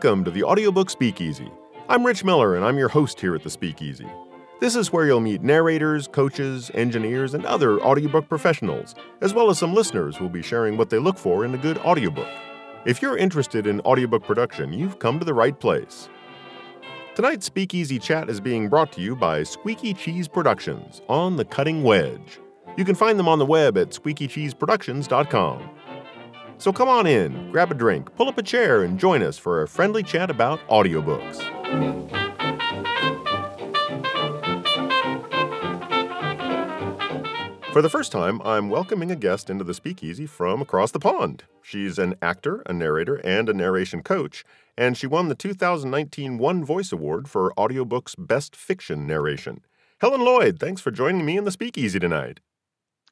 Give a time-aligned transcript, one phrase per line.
[0.00, 1.50] Welcome to the Audiobook Speakeasy.
[1.88, 4.06] I'm Rich Miller, and I'm your host here at the Speakeasy.
[4.60, 9.58] This is where you'll meet narrators, coaches, engineers, and other audiobook professionals, as well as
[9.58, 12.28] some listeners who will be sharing what they look for in a good audiobook.
[12.84, 16.08] If you're interested in audiobook production, you've come to the right place.
[17.16, 21.82] Tonight's Speakeasy Chat is being brought to you by Squeaky Cheese Productions on the Cutting
[21.82, 22.38] Wedge.
[22.76, 25.70] You can find them on the web at squeakycheeseproductions.com.
[26.58, 29.62] So come on in, grab a drink, pull up a chair, and join us for
[29.62, 31.36] a friendly chat about audiobooks.
[37.72, 41.44] For the first time, I'm welcoming a guest into the speakeasy from across the pond.
[41.62, 44.44] She's an actor, a narrator, and a narration coach,
[44.76, 49.60] and she won the 2019 One Voice Award for audiobooks Best Fiction Narration.
[50.00, 52.40] Helen Lloyd, thanks for joining me in the speakeasy tonight.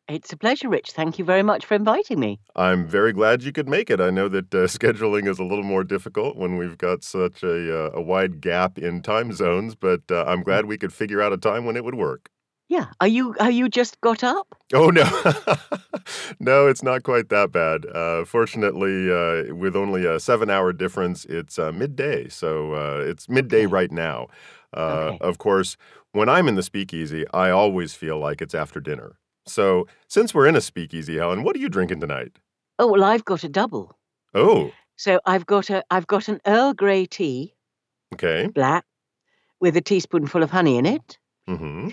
[0.09, 0.93] It's a pleasure, Rich.
[0.93, 2.39] Thank you very much for inviting me.
[2.55, 4.01] I'm very glad you could make it.
[4.01, 7.87] I know that uh, scheduling is a little more difficult when we've got such a,
[7.87, 11.33] uh, a wide gap in time zones, but uh, I'm glad we could figure out
[11.33, 12.31] a time when it would work.
[12.69, 12.87] Yeah.
[13.01, 14.49] Are you are you just got up?
[14.75, 15.05] Oh no,
[16.41, 17.87] no, it's not quite that bad.
[17.87, 23.67] Uh, fortunately, uh, with only a seven-hour difference, it's uh, midday, so uh, it's midday
[23.67, 23.67] Okay.
[23.67, 24.27] right now.
[24.77, 25.19] Uh, Okay.
[25.21, 25.77] Of course,
[26.13, 29.17] when I'm in the speakeasy, I always feel like it's after dinner.
[29.47, 32.33] So, since we're in a speakeasy, Helen, what are you drinking tonight?
[32.79, 33.97] Oh well, I've got a double.
[34.35, 37.55] Oh, So I've got a I've got an Earl Grey tea,
[38.15, 38.49] okay.
[38.49, 38.85] black,
[39.61, 41.91] with a teaspoonful of honey in it, Mm-hmm.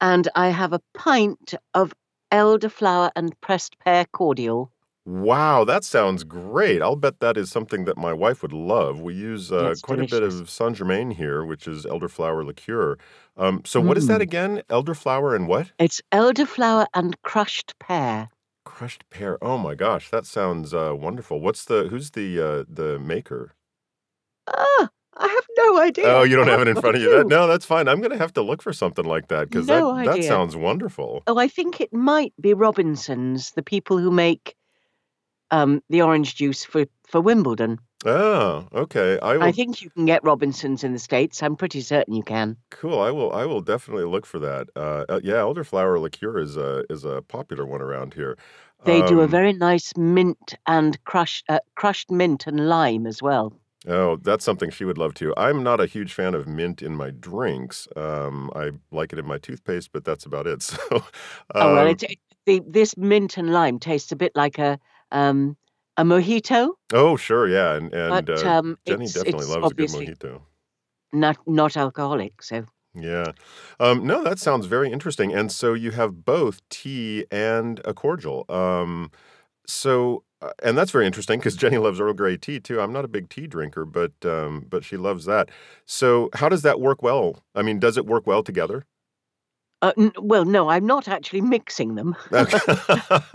[0.00, 1.92] and I have a pint of
[2.30, 4.70] elderflower and pressed pear cordial.
[5.04, 6.80] Wow, that sounds great.
[6.80, 9.00] I'll bet that is something that my wife would love.
[9.00, 10.40] We use uh, quite a bit delicious.
[10.40, 12.96] of Saint Germain here, which is elderflower liqueur.
[13.36, 14.22] Um, so, what is that Mm.
[14.22, 14.62] again?
[14.70, 15.72] Elderflower and what?
[15.80, 18.28] It's elderflower and crushed pear.
[18.64, 19.38] Crushed pear.
[19.42, 21.40] Oh my gosh, that sounds uh, wonderful.
[21.40, 23.54] What's the who's the uh, the maker?
[24.46, 26.06] Ah, I have no idea.
[26.06, 27.08] Oh, you don't have it in front of you.
[27.10, 27.88] That, no, that's fine.
[27.88, 30.28] I'm gonna have to look for something like that because No that that idea.
[30.28, 31.22] sounds wonderful.
[31.26, 34.54] Oh, I think it might be Robinsons, the people who make
[35.52, 37.78] um, the orange juice for, for Wimbledon.
[38.04, 39.18] Oh, okay.
[39.20, 39.48] I will.
[39.48, 41.42] I think you can get Robinsons in the States.
[41.42, 42.56] I'm pretty certain you can.
[42.70, 42.98] Cool.
[43.00, 43.32] I will.
[43.32, 44.68] I will definitely look for that.
[44.74, 48.38] Uh, uh, yeah, elderflower liqueur is a is a popular one around here.
[48.84, 53.20] They do a Um, very nice mint and crushed uh, crushed mint and lime as
[53.20, 53.60] well.
[53.86, 55.34] Oh, that's something she would love too.
[55.36, 57.88] I'm not a huge fan of mint in my drinks.
[57.96, 60.62] Um, I like it in my toothpaste, but that's about it.
[60.92, 61.04] So,
[61.58, 64.78] Oh well, um, it, it, the, this mint and lime tastes a bit like a
[65.12, 65.56] um,
[65.96, 69.70] a mojito, oh, sure, yeah, and and but uh, um, Jenny it's definitely it's loves
[69.70, 70.40] a good mojito.
[71.12, 72.42] not not alcoholic.
[72.42, 72.64] So
[72.94, 73.32] Yeah.
[73.80, 75.32] Um, no, that sounds very interesting.
[75.32, 78.44] And so you have both tea and a cordial.
[78.48, 79.10] Um,
[79.66, 82.80] so, uh, and that's very interesting because Jenny loves Earl Grey tea too.
[82.80, 85.50] I'm not a big tea drinker, but um, but she loves that.
[85.86, 87.42] So, how does that work well?
[87.54, 88.86] I mean, does it work well together?
[89.82, 92.16] Uh, n- well, no, I'm not actually mixing them.
[92.32, 92.58] Okay.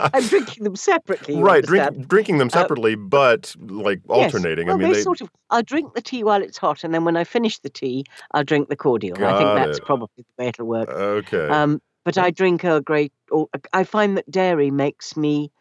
[0.00, 1.36] I'm drinking them separately.
[1.36, 4.66] Right, drink, drinking them Uh, separately, but like alternating.
[4.66, 4.74] Yes.
[4.74, 5.02] Well, I mean, they they.
[5.02, 5.30] sort of.
[5.50, 8.44] I'll drink the tea while it's hot, and then when I finish the tea, I'll
[8.44, 9.16] drink the cordial.
[9.24, 9.84] I think that's it.
[9.84, 10.88] probably the way it'll work.
[10.88, 11.48] Okay.
[11.48, 13.10] Um, but I drink Earl Grey.
[13.30, 15.52] Or I find that dairy makes me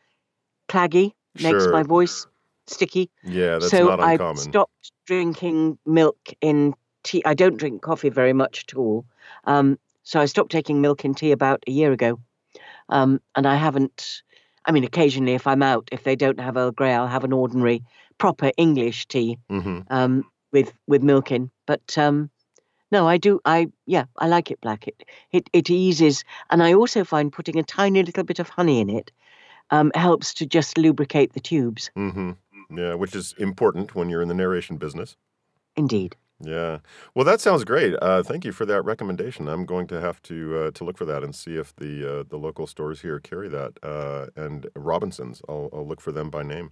[0.70, 1.12] claggy,
[1.42, 2.26] makes my voice
[2.68, 3.10] sticky.
[3.24, 4.38] Yeah, that's so not uncommon.
[4.38, 6.74] stopped drinking milk in
[7.04, 7.22] tea.
[7.26, 9.06] I don't drink coffee very much at all.
[9.46, 9.78] Um,
[10.08, 12.18] so I stopped taking milk in tea about a year ago.
[12.88, 14.24] Um, and I haven't.
[14.66, 17.34] I mean, occasionally, if I'm out, if they don't have Earl Grey, I'll have an
[17.34, 17.84] ordinary,
[18.18, 20.24] proper English tea hmm um,
[20.54, 21.52] with with milk in.
[21.66, 22.30] But um,
[22.90, 23.42] no, I do.
[23.44, 24.88] I yeah, I like it black.
[24.88, 25.04] It
[25.34, 28.90] it it eases, and I also find putting a tiny little bit of honey in
[28.90, 29.12] it
[29.72, 31.92] um, helps to just lubricate the tubes.
[31.98, 32.32] Mm-hmm.
[32.78, 35.18] Yeah, which is important when you're in the narration business.
[35.76, 36.16] Indeed.
[36.40, 36.80] Yeah.
[37.16, 37.96] Well, that sounds great.
[38.00, 39.48] Uh, thank you for that recommendation.
[39.48, 42.24] I'm going to have to uh, to look for that and see if the uh,
[42.30, 43.74] the local stores here carry that.
[43.82, 46.70] Uh, and Robinsons, I'll, I'll look for them by name.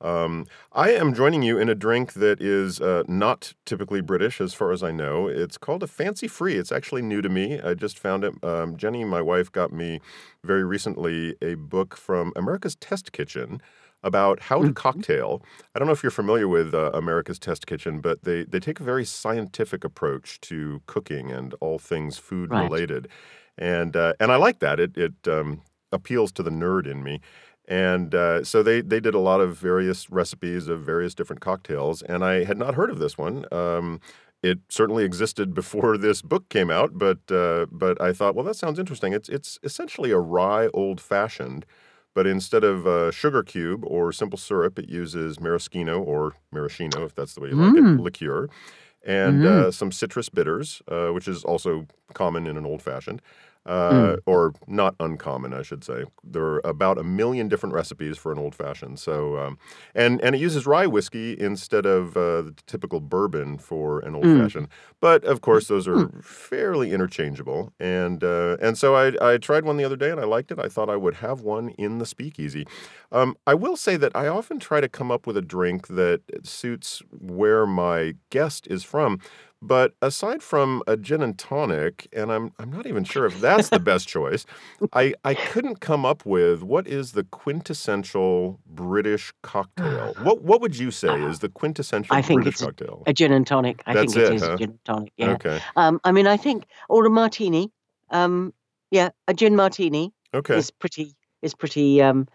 [0.00, 4.54] Um, I am joining you in a drink that is uh, not typically British, as
[4.54, 5.26] far as I know.
[5.26, 6.54] It's called a Fancy Free.
[6.56, 7.60] It's actually new to me.
[7.60, 8.32] I just found it.
[8.44, 10.00] Um, Jenny, my wife, got me
[10.44, 13.60] very recently a book from America's Test Kitchen
[14.02, 14.70] about how to Mhm.
[14.70, 15.42] cocktail.
[15.74, 18.80] I don't know if you're familiar with uh, America's Test Kitchen, but they, they take
[18.80, 22.54] a very scientific approach to cooking and all things food Right.
[22.54, 23.08] related,
[23.58, 24.80] and uh, and I like that.
[24.80, 25.62] It it um,
[25.92, 27.20] appeals to the nerd in me,
[27.68, 32.02] and uh, so they they did a lot of various recipes of various different cocktails,
[32.02, 33.44] and I had not heard of this one.
[33.52, 34.00] Um,
[34.42, 38.56] it certainly existed before this book came out, but uh, but I thought, well, that
[38.56, 39.12] sounds interesting.
[39.12, 41.66] It's it's essentially a rye old fashioned
[42.14, 47.14] but instead of uh, sugar cube or simple syrup, it uses maraschino or maraschino, if
[47.14, 47.76] that's the way you like Mm.
[47.76, 48.48] it, liqueur,
[49.04, 49.46] and Mhm.
[49.46, 53.22] uh, some citrus bitters, uh, which is also common in an old fashioned.
[53.66, 54.18] Uh, Mm.
[54.24, 56.04] or not uncommon, I should say.
[56.24, 58.98] There are about a million different recipes for an old fashioned.
[58.98, 59.58] So, um,
[59.94, 64.24] and and it uses rye whiskey instead of uh, the typical bourbon for an old
[64.24, 64.40] Mm.
[64.42, 64.68] fashioned.
[64.98, 66.24] But of course, those are Mm.
[66.24, 67.70] fairly interchangeable.
[67.78, 70.58] And uh, and so I I tried one the other day and I liked it.
[70.58, 72.66] I thought I would have one in the speakeasy.
[73.12, 76.22] Um, I will say that I often try to come up with a drink that
[76.44, 79.18] suits where my guest is from.
[79.62, 83.68] But aside from a gin and tonic, and I'm I'm not even sure if that's
[83.68, 84.46] the best choice,
[84.94, 90.14] I I couldn't come up with what is the quintessential British cocktail.
[90.22, 93.02] What what would you say is the quintessential I think British it's a- cocktail?
[93.06, 93.82] A gin and tonic.
[93.86, 94.52] I That's think it it, is huh?
[94.54, 95.12] a gin and tonic.
[95.18, 95.32] Yeah.
[95.32, 95.60] Okay.
[95.76, 97.70] Um, I mean, I think or a martini.
[98.10, 98.52] Um,
[98.90, 100.56] yeah, a gin martini Okay.
[100.56, 102.00] is pretty is pretty.
[102.02, 102.26] Um,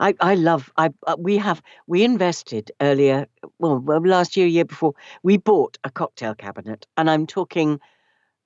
[0.00, 0.72] I I love.
[0.76, 3.26] I uh, we have we invested earlier.
[3.58, 7.80] Well, last year, year before, we bought a cocktail cabinet, and I'm talking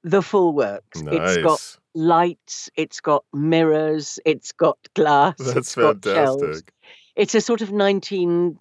[0.05, 1.03] the full works.
[1.11, 1.61] It's got
[1.95, 2.71] lights.
[2.77, 4.19] It's got mirrors.
[4.25, 5.35] It's got glass.
[5.39, 6.41] That's it's got shelves.
[6.41, 6.73] fantastic.
[7.17, 8.59] It's a sort of 1930s,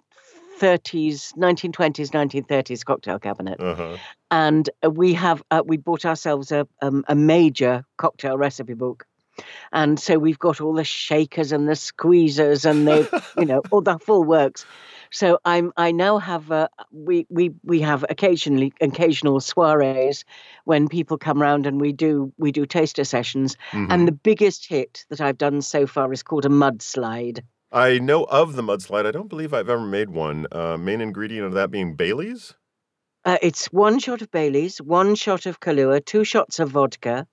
[0.60, 3.96] 1920s, 1930s cocktail cabinet Uh-huh.
[4.30, 9.06] and uh, we have uh, we bought ourselves a um, a major cocktail recipe book
[9.72, 13.80] and so we've got all the shakers and the squeezers and the you know all
[13.80, 14.64] the full works
[15.10, 20.24] so i'm i now have uh, we we we have occasionally occasional soirees
[20.64, 23.86] when people come round and we do we do taster sessions Mhm.
[23.90, 27.40] and the biggest hit that i've done so far is called a mudslide
[27.70, 29.04] I know of the mudslide.
[29.04, 30.46] I don't believe I've ever made one.
[30.50, 32.54] Uh, main ingredient of that being Bailey's.
[33.26, 37.26] Uh, it's one shot of Bailey's, one shot of Kahlua, two shots of vodka,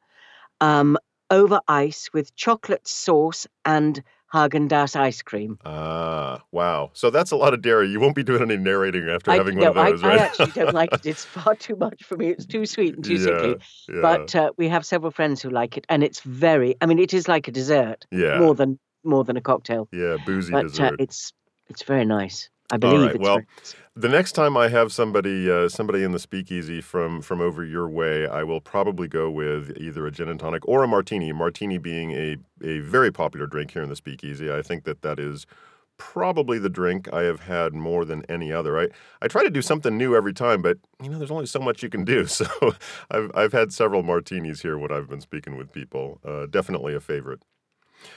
[0.59, 0.97] um,
[1.35, 4.01] over ice with chocolate sauce and
[4.33, 5.57] Haagen Dazs ice cream.
[5.65, 6.89] Ah, wow.
[6.93, 7.89] So that's a lot of dairy.
[7.89, 10.19] You won't be doing any narrating after I, having no, one of those, I, right?
[10.19, 11.05] I actually don't like it.
[11.05, 12.29] It's far too much for me.
[12.29, 13.55] It's too sweet and too yeah, sickly.
[13.87, 16.75] yeah, But uh, we have several friends who like it, and it's very.
[16.81, 19.88] I mean, it is like a dessert yeah, more than more than a cocktail.
[19.91, 20.95] yeah, boozy But uh, dessert.
[20.99, 21.33] it's
[21.69, 22.49] it's very nice.
[22.71, 23.41] I believe right, it's well.
[23.95, 27.88] The next time I have somebody uh, somebody in the speakeasy from from over your
[27.89, 31.31] way, I will probably go with either a gin and tonic or a martini.
[31.31, 34.51] Martini being a a very popular drink here in the speakeasy.
[34.51, 35.45] I think that that is
[35.97, 38.77] probably the drink I have had more than any other.
[38.77, 38.89] I,
[39.21, 41.81] I try to do something new every time, but you know, there's only so much
[41.83, 42.25] you can do.
[42.27, 42.45] So
[43.12, 46.19] I've I've had several martinis here when I've been speaking with people.
[46.25, 47.41] Uh, definitely a favorite.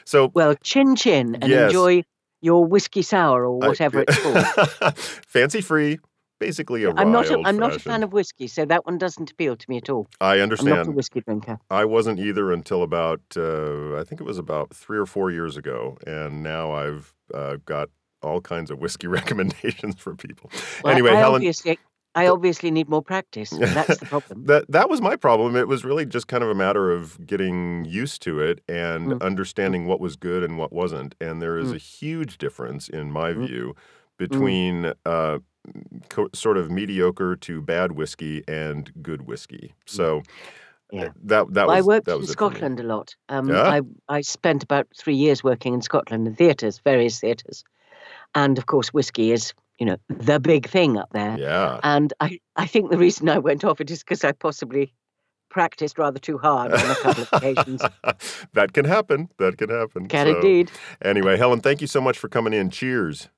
[0.05, 1.63] So Well, chin chin and Yes.
[1.63, 2.03] enjoy
[2.41, 4.99] your whiskey sour or I- whatever it's called.
[5.27, 5.99] fancy free,
[6.39, 7.31] basically a I'm not.
[7.31, 9.91] A, I'm not a fan of whiskey, so that one doesn't appeal to me at
[9.91, 10.09] all.
[10.21, 10.71] I understand.
[10.71, 11.59] I'm not a whiskey drinker.
[11.71, 15.57] I wasn't either until about uh, I think it was about three or four years
[15.57, 17.91] ago, and now I've uh, got
[18.23, 20.51] all kinds of whiskey recommendations for people.
[20.83, 21.79] Well, anyway, I Helen, obviously,
[22.15, 23.51] I obviously need more practice.
[23.59, 24.45] That's the problem.
[24.47, 25.55] that that was my problem.
[25.57, 29.23] It was really just kind of a matter of getting used to it and Mm.
[29.23, 31.15] understanding what was good and what wasn't.
[31.21, 31.75] And there is Mm.
[31.77, 33.47] a huge difference, in my Mm.
[33.47, 33.75] view,
[34.17, 35.39] between uh,
[36.09, 39.75] co- sort of mediocre to bad whiskey and good whiskey.
[39.87, 40.21] So.
[40.21, 40.25] Mm.
[40.91, 41.03] Yeah.
[41.05, 42.31] uh, That that Well, I worked that in was.
[42.31, 43.15] Scotland a lot.
[43.29, 43.63] Um, Yeah?
[43.77, 47.63] I I spent about three years working in Scotland in theatres, various theatres,
[48.35, 51.37] and of course, whiskey is you know the big thing up there.
[51.39, 51.81] Yeah.
[51.83, 54.93] And I I think the reason I went off it is because I possibly
[55.51, 57.83] practiced rather too hard on a couple of occasions.
[58.53, 59.29] that can happen.
[59.39, 60.09] That can happen.
[60.09, 60.71] Can So, indeed.
[61.03, 62.71] Anyway, Helen, thank you so much for coming in.
[62.71, 63.29] Cheers.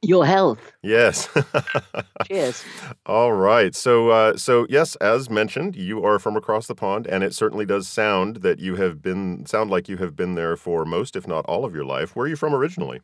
[0.00, 0.72] Your health.
[0.82, 1.28] Yes.
[2.26, 2.64] Cheers.
[3.04, 3.74] All right.
[3.74, 7.66] So, uh, so yes, as mentioned, you are from across the pond, and it certainly
[7.66, 11.28] does sound that you have been sound like you have been there for most, if
[11.28, 12.16] not all, of your life.
[12.16, 13.00] Where are you from originally?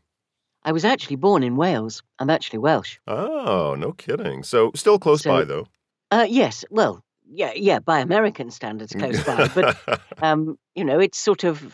[0.65, 2.03] I was actually born in Wales.
[2.19, 2.99] I'm actually Welsh.
[3.07, 4.43] Oh, no kidding.
[4.43, 5.67] So, still close So- by, though.
[6.11, 6.65] Uh, yes.
[6.71, 7.79] Well, yeah, yeah.
[7.81, 9.77] By American standards, close by, but
[10.23, 11.73] um, you know, it's sort of th-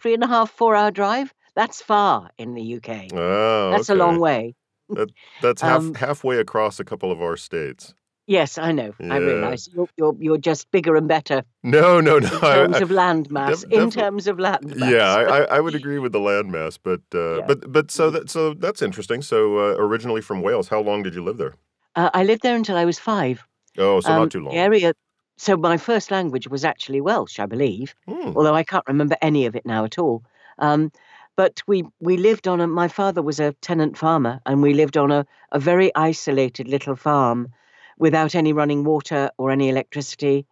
[0.00, 1.34] three and a half, four hour drive.
[1.56, 3.12] That's far in the UK.
[3.12, 4.54] oh, That's a long okay.
[4.94, 5.08] way.
[5.42, 7.92] That's half um, halfway across a couple of our states.
[8.30, 8.92] Yes, I know.
[9.14, 12.28] I realise you're, you're you're just bigger and better No, no, no.
[12.28, 13.62] in terms I- of land mass.
[13.64, 14.90] def- in terms of land mass.
[14.90, 17.46] Yeah, I, I, would agree with the landmass, but uh, Yeah.
[17.48, 19.22] but but so that so that's interesting.
[19.22, 21.54] So uh, originally from Wales, how long did you live there?
[21.96, 23.36] uh, I lived there until I was five.
[23.78, 24.54] Oh, so Um, not too long.
[24.54, 24.92] Area.
[25.36, 27.94] So my first language was actually Welsh, I believe.
[28.06, 28.32] Hmm.
[28.36, 30.22] although I can't remember any of it now at all.
[30.58, 30.90] Um,
[31.36, 32.66] but we we lived on a.
[32.66, 36.96] My father was a tenant farmer, and we lived on a, a very isolated little
[36.96, 37.48] farm,
[38.00, 40.46] without any running water or any electricity,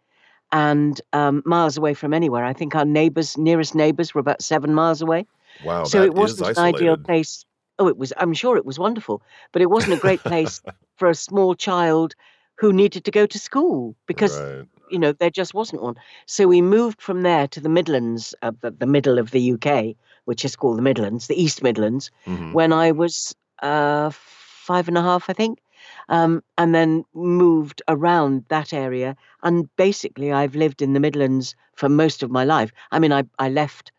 [0.52, 2.44] and um, miles away from anywhere.
[2.44, 5.26] I think our neighbours, nearest neighbours, were about seven miles away.
[5.64, 7.44] Wow, So it wasn't an ideal place.
[7.78, 8.12] Oh, it was.
[8.16, 10.62] I'm sure it was wonderful, but it wasn't a great place
[10.96, 12.14] for a small child
[12.56, 14.66] who needed to go to school because Right.
[14.90, 15.96] you know there just wasn't one.
[16.26, 19.96] So we moved from there to the Midlands, uh, the, the middle of the UK,
[20.26, 24.98] which is called the Midlands, the East Midlands, hmm when I was uh, five and
[24.98, 25.60] a half, I think,
[26.08, 29.16] um, and then moved around that area.
[29.42, 32.72] And basically, I've lived in the Midlands for most of my life.
[32.90, 33.92] I mean, I I left,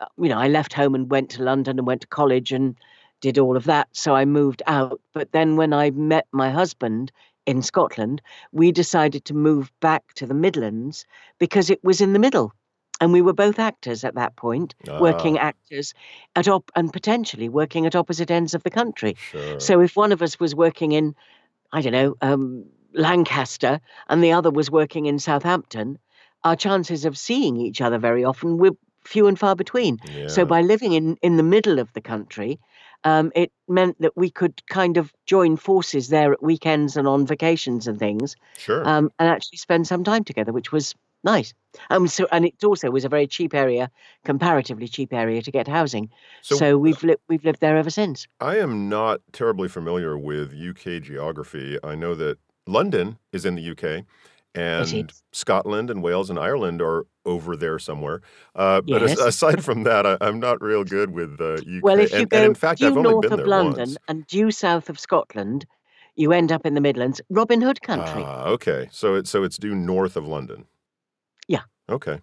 [0.00, 2.76] uh, you know, I left home and went to London and went to college and
[3.20, 3.88] did all of that.
[3.92, 5.00] So I moved out.
[5.12, 7.12] But then when I met my husband
[7.46, 8.20] in Scotland,
[8.52, 11.04] we decided to move back to the Midlands
[11.38, 12.52] because it was in the middle.
[13.00, 15.94] And we were both actors at that point, working Ah, actors
[16.36, 19.14] at op- and potentially working at opposite ends of the country.
[19.14, 19.58] sure.
[19.58, 21.14] So if one of us was working in,
[21.74, 22.64] I don't know, um,
[22.94, 25.98] Lancaster, and the other was working in Southampton,
[26.44, 28.70] our chances of seeing each other very often were
[29.04, 29.98] few and far between.
[30.28, 32.58] So by living in in the middle of the country,
[33.02, 37.26] um, it meant that we could kind of join forces there at weekends and on
[37.26, 38.86] vacations and things, Sure.
[38.88, 41.52] um, and actually spend some time together, which was nice.
[41.90, 43.90] Um, so and it also was a very cheap area,
[44.24, 46.10] comparatively cheap area to get housing.
[46.42, 48.28] So So we've li- we've lived there ever since.
[48.40, 51.78] I am not terribly familiar with UK geography.
[51.82, 54.04] I know that London is in the UK,
[54.54, 55.12] and.
[55.32, 58.20] Scotland and Wales and Ireland are over there somewhere.
[58.54, 61.98] Uh, but as, aside from that, I, I'm not real good with the uh, Well,
[61.98, 63.96] if you And, and in go fact, I've due only north of London once.
[64.06, 65.66] and due south of Scotland,
[66.14, 68.22] you end up in the Midlands, Robin Hood country.
[68.24, 68.88] Ah, okay.
[68.92, 70.66] So it's so it's due north of London.
[71.88, 72.20] Okay.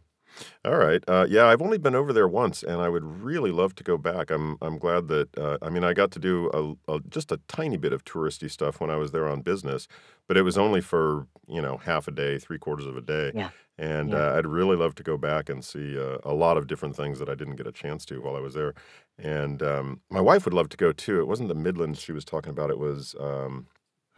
[0.66, 1.04] All right.
[1.08, 3.98] Uh, yeah, I've only been over there once, and I would really love to go
[3.98, 4.32] back.
[4.32, 6.50] I'm I'm glad that uh, I mean I got to do
[6.88, 9.88] a, a just a tiny bit of touristy stuff when I was there on business,
[10.28, 13.34] but it was only for you know half a day, three quarters of a day,
[13.34, 14.16] Yeah, and yeah.
[14.16, 17.20] uh, I'd really love to go back and see uh, a lot of different things
[17.20, 18.74] that I didn't get a chance to while I was there.
[19.18, 21.20] And um, my wife would love to go too.
[21.22, 22.72] It wasn't the Midlands she was talking about.
[22.72, 23.16] It was.
[23.20, 23.68] Um,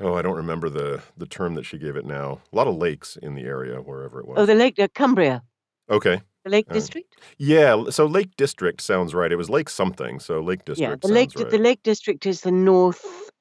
[0.03, 2.41] Oh, I don't remember the the term that she gave it now.
[2.51, 4.37] A lot of lakes in the area, wherever it was.
[4.39, 5.41] Oh, the Lake uh, Cumbria,
[5.89, 6.21] Okay.
[6.43, 6.73] the Lake right.
[6.73, 7.15] District.
[7.37, 9.31] Yeah, so Lake District sounds right.
[9.31, 11.03] It was Lake something, so Lake District.
[11.03, 11.57] Yeah, the Lake sounds the.
[11.57, 13.31] Lake District is the north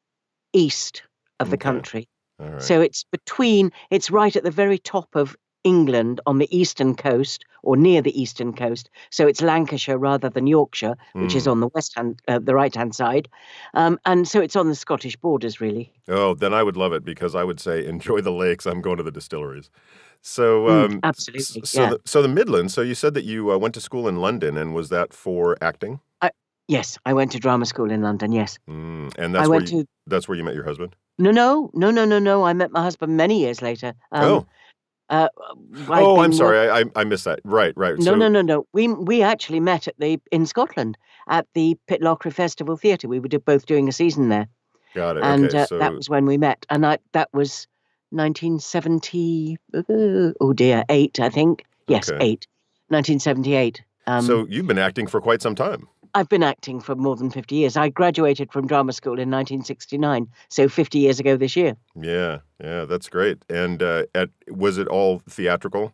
[0.53, 1.03] east
[1.41, 1.63] of the Okay.
[1.63, 2.09] country.
[2.41, 2.63] All right.
[2.63, 7.45] So it's between, it's right at the very top of England on the eastern coast
[7.63, 8.91] or near the eastern coast.
[9.11, 11.51] So it's Lancashire rather than Yorkshire, which is Mm.
[11.53, 13.29] on the west hand, uh, the right hand side.
[13.75, 15.93] Um, and so it's on the Scottish borders, really.
[16.09, 18.67] Oh, then I would love it because I would say enjoy the lakes.
[18.67, 19.71] I'm going to the distilleries.
[20.21, 21.63] So, Mm, um, s- absolutely.
[21.65, 21.91] so Yeah.
[21.91, 22.75] the, so the Midlands.
[22.75, 25.57] So you said that you uh, went to school in London, and was that for
[25.61, 26.01] acting?
[26.21, 26.31] I,
[26.69, 28.33] yes, I went to drama school in London.
[28.33, 28.59] Yes.
[28.69, 30.95] Mm, and I that's where went you, to, that's where you met your husband.
[31.19, 32.45] no, no, no, no, no, no.
[32.45, 33.95] I met my husband many years later.
[34.13, 34.47] Um, Oh,
[35.13, 35.29] uh,
[35.89, 36.69] oh, I'm sorry.
[36.71, 37.41] I, I missed that.
[37.45, 37.97] Right, right.
[37.99, 38.67] No, no, So, no, no.
[38.73, 40.97] We we actually met at the in Scotland
[41.29, 43.09] at the Pitlochry Festival Theatre.
[43.09, 44.49] We were both doing a season there,
[44.95, 45.23] got it.
[45.25, 45.59] and Okay.
[45.71, 46.65] uh, that was when we met.
[46.71, 47.67] And I, that was
[48.11, 49.57] 1970.
[49.75, 49.83] uh,
[50.41, 51.65] Oh dear, eight, I think.
[51.89, 52.25] Yes, okay.
[52.25, 52.47] eight.
[52.89, 53.83] 1978.
[54.07, 55.89] Um, So you've been acting for quite some time.
[56.15, 57.77] I've been acting for more than 50 years.
[57.77, 61.77] I graduated from drama school in 1969, so 50 years ago this year.
[61.95, 63.45] Yeah, yeah, that's great.
[63.49, 65.93] And uh, at was it all theatrical?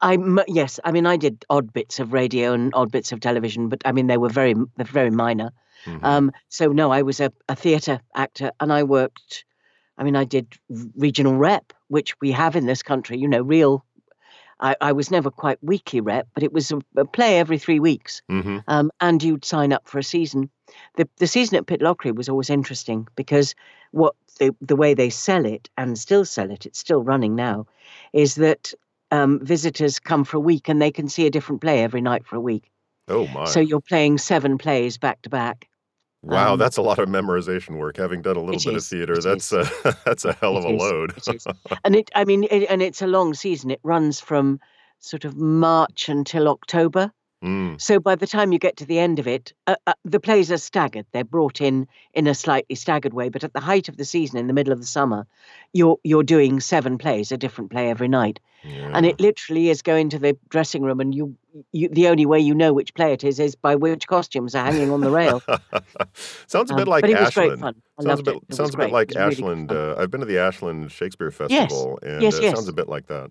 [0.00, 3.68] I yes, I mean I did odd bits of radio and odd bits of television,
[3.68, 5.50] but I mean they were very they're very minor.
[5.84, 9.44] hmm Um, so no, I was a, a theatre actor, and I worked.
[9.98, 10.46] I mean, I did
[10.96, 13.18] regional rep, which we have in this country.
[13.18, 13.84] You know, real.
[14.60, 17.80] I, I was never quite weekly rep, but it was a, a play every three
[17.80, 20.50] weeks, hmm um, and you'd sign up for a season.
[20.96, 23.54] the The season at Pitlochry was always interesting because
[23.92, 27.66] what the the way they sell it and still sell it, it's still running now,
[28.12, 28.74] is that
[29.10, 32.26] um, visitors come for a week and they can see a different play every night
[32.26, 32.70] for a week.
[33.08, 33.44] Oh my!
[33.44, 35.68] So you're playing seven plays back to back.
[36.26, 37.96] Wow, Um, that's a lot of memorization work.
[37.96, 39.52] Having done a little It bit of theater, that's is.
[39.52, 39.68] uh,
[40.04, 40.80] that's a hell of It a is.
[40.80, 41.14] load.
[41.16, 41.46] It is.
[41.84, 43.70] And it, I mean, it, and it's a long season.
[43.70, 44.60] It runs from
[45.00, 47.12] sort of March until October.
[47.44, 50.18] Mm, So by the time you get to the end of it, uh, uh, the
[50.20, 51.06] plays are staggered.
[51.12, 53.28] They're brought in in a slightly staggered way.
[53.28, 55.26] But at the height of the season, in the middle of the summer,
[55.72, 58.90] you're you're doing seven plays, a different play every night, yeah.
[58.94, 61.36] and it literally is going to the dressing room, and you,
[61.72, 64.64] you the only way you know which play it is is by which costumes are
[64.64, 65.42] hanging on the rail.
[66.46, 67.60] Sounds a bit Um, like but it was great Ashland.
[67.60, 67.82] fun.
[67.98, 68.42] I Sounds a bit it.
[68.48, 69.72] It sounds a bit like was really Ashland.
[69.72, 72.72] Uh, I've been to the Ashland Shakespeare Yes, Festival, and yes, uh, it sounds a
[72.72, 73.30] bit like that.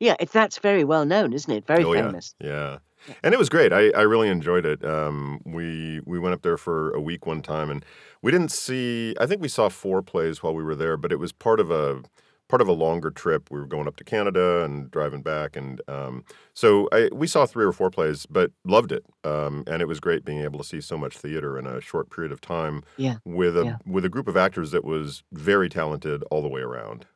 [0.00, 1.66] Yeah, it, that's very well known, isn't it?
[1.66, 2.34] Very Oh yeah, famous.
[2.40, 2.78] yeah.
[3.06, 3.14] Yeah.
[3.22, 3.72] And it was great.
[3.72, 4.84] I, I really enjoyed it.
[4.84, 7.84] Um, we we went up there for a week one time, and
[8.22, 9.14] we didn't see.
[9.20, 11.70] I think we saw four plays while we were there, but it was part of
[11.70, 12.02] a
[12.48, 13.50] part of a longer trip.
[13.50, 16.24] We were going up to Canada and driving back, and um,
[16.54, 19.04] so I, we saw three or four plays, but loved it.
[19.24, 22.10] Um, and it was great being able to see so much theater in a short
[22.10, 23.16] period of time Yeah.
[23.24, 23.76] with a Yeah.
[23.86, 27.06] with a group of actors that was very talented all the way around.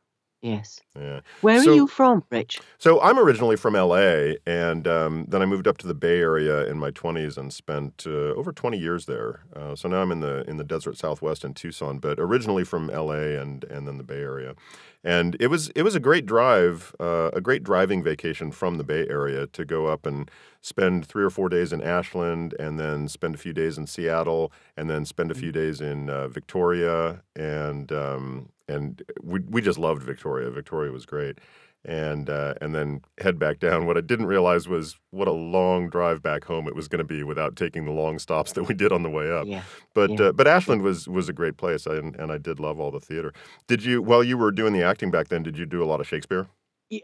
[0.43, 0.81] Yes.
[0.99, 1.21] Yeah.
[1.39, 2.59] Where So- are you from, Rich?
[2.77, 6.65] So I'm originally from LA, and um, then I moved up to the Bay Area
[6.65, 9.39] in my 20s and spent uh, over 20 years there.
[9.55, 12.87] Uh, so now I'm in the in the desert Southwest in Tucson, but originally from
[12.89, 14.53] LA and and then the Bay Area.
[15.01, 18.83] And it was it was a great drive, uh, a great driving vacation from the
[18.83, 23.07] Bay Area to go up and spend three or four days in Ashland, and then
[23.07, 27.21] spend a few days in Seattle, and then spend a few days in uh, Victoria,
[27.35, 30.49] and um, and we we just loved Victoria.
[30.49, 31.39] Victoria was great
[31.85, 33.85] and uh, and then head back down.
[33.85, 37.03] What I didn't realize was what a long drive back home it was going to
[37.03, 39.45] be without taking the long stops that we did on the way up.
[39.45, 39.63] Yeah.
[39.93, 40.27] But yeah.
[40.27, 43.01] uh, but Ashland was was a great place, and, and I did love all the
[43.01, 43.33] theater.
[43.67, 45.43] Did you while you were doing the acting back then?
[45.43, 46.47] Did you do a lot of Shakespeare?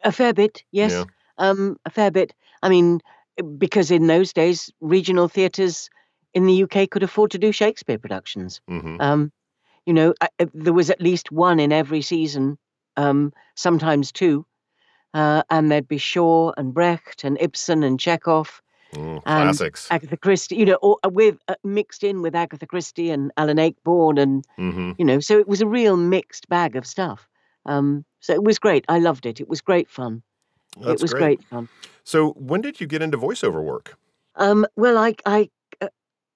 [0.04, 0.92] A fair bit, yes.
[0.92, 1.06] Yeah.
[1.38, 2.34] Um, a fair bit.
[2.62, 3.02] I mean,
[3.40, 5.90] uh, because in those days, regional theatres
[6.34, 8.62] in the UK could afford to do Shakespeare productions.
[8.68, 9.32] hmm Um,
[9.90, 12.60] you know, I, there was at least one in every season,
[12.96, 14.46] um, sometimes two.
[15.16, 18.62] Uh, and there'd be Shaw and Brecht and Ibsen and Chekhov,
[18.94, 19.88] Mm, And classics.
[19.90, 23.58] Agatha Christie, you know, or, uh, with uh, mixed in with Agatha Christie and Alan
[23.58, 27.28] Ayckbourn, and hmm you know, so it was a real mixed bag of stuff.
[27.66, 28.86] Um, so it was great.
[28.90, 29.40] I loved it.
[29.42, 30.22] It was great fun.
[30.78, 31.22] That's it was great.
[31.22, 31.68] great fun.
[32.04, 33.98] So when did you get into voiceover work?
[34.36, 35.50] Um, well, I, I,
[35.82, 35.90] uh,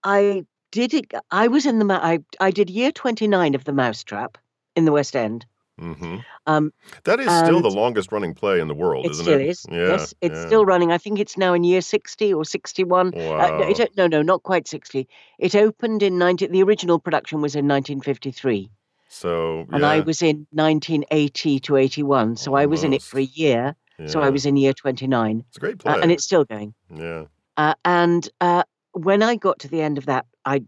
[0.03, 1.13] I did it.
[1.31, 1.93] I was in the.
[1.93, 4.37] I, I did year twenty nine of the Mousetrap
[4.75, 5.45] in the West End.
[5.79, 6.71] hmm Um,
[7.03, 9.47] That is still the longest running play in the world, it isn't still it?
[9.53, 9.65] is.
[9.69, 10.47] Yeah, yes, it's yeah.
[10.47, 10.91] still running.
[10.91, 13.11] I think it's now in year sixty or sixty one.
[13.15, 13.39] Wow.
[13.39, 15.07] Uh, no, it, no, no, not quite sixty.
[15.39, 16.51] It opened in nineteen.
[16.51, 18.69] The original production was in nineteen fifty three,
[19.07, 19.75] so yeah.
[19.75, 22.35] and I was in nineteen eighty to eighty one.
[22.35, 23.37] So I was in it for a Almost.
[23.37, 23.75] year.
[24.07, 25.93] So I was in year twenty nine, It's a great play.
[25.93, 26.73] uh, and it's still going.
[26.93, 27.25] yeah.
[27.57, 30.63] Uh, and uh, when I got to the end of that, I,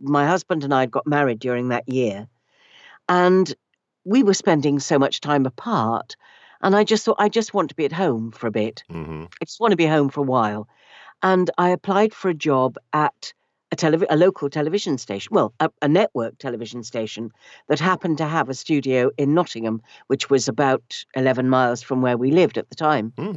[0.00, 2.28] my husband and I had got married during that year,
[3.08, 3.52] and
[4.04, 6.16] we were spending so much time apart.
[6.62, 8.84] And I just thought, I just want to be at home for a bit.
[8.90, 10.68] hmm I just want to be home for a while.
[11.22, 13.32] And I applied for a job at
[13.72, 17.30] a, televi- a local television station, well, a, a network television station
[17.68, 22.16] that happened to have a studio in Nottingham, which was about 11 miles from where
[22.16, 23.12] we lived at the time.
[23.16, 23.36] Hmm.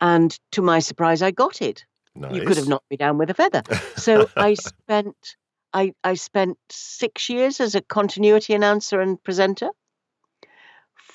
[0.00, 1.84] And to my surprise, I got it
[2.18, 2.34] Nice.
[2.34, 3.62] you could have knocked me down with a feather.
[3.96, 5.36] So I spent
[5.72, 9.70] I I spent six years as a continuity announcer and presenter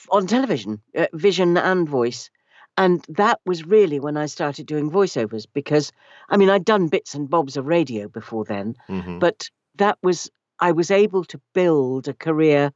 [0.10, 2.30] on television, uh, vision and voice,
[2.78, 5.92] and that was really when I started doing voiceovers because
[6.30, 10.30] I mean I'd done bits and bobs of radio before then, hmm but that was
[10.60, 12.72] I was able to build a career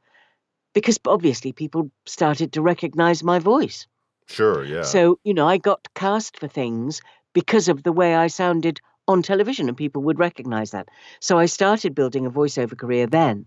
[0.74, 3.86] because obviously people started to recognize my voice.
[4.26, 4.64] Sure.
[4.64, 4.82] Yeah.
[4.82, 7.00] So, you know, I got cast for things
[7.40, 10.88] because of the way I sounded on television and people would recognize that.
[11.20, 13.46] So I started building a voiceover career then.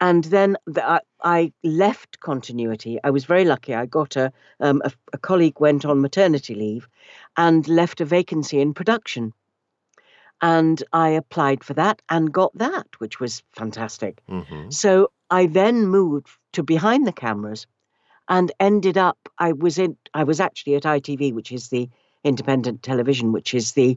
[0.00, 2.98] And then the, I, I left continuity.
[3.04, 3.72] I was very lucky.
[3.72, 6.88] I got a, um, a, a colleague went on maternity leave
[7.36, 9.32] and left a vacancy in production.
[10.42, 14.22] And I applied for that and got that, which was fantastic.
[14.28, 17.64] hmm So I then moved to behind the cameras
[18.28, 21.88] and ended up I was in I was actually at ITV which is the
[22.24, 23.96] independent television which is the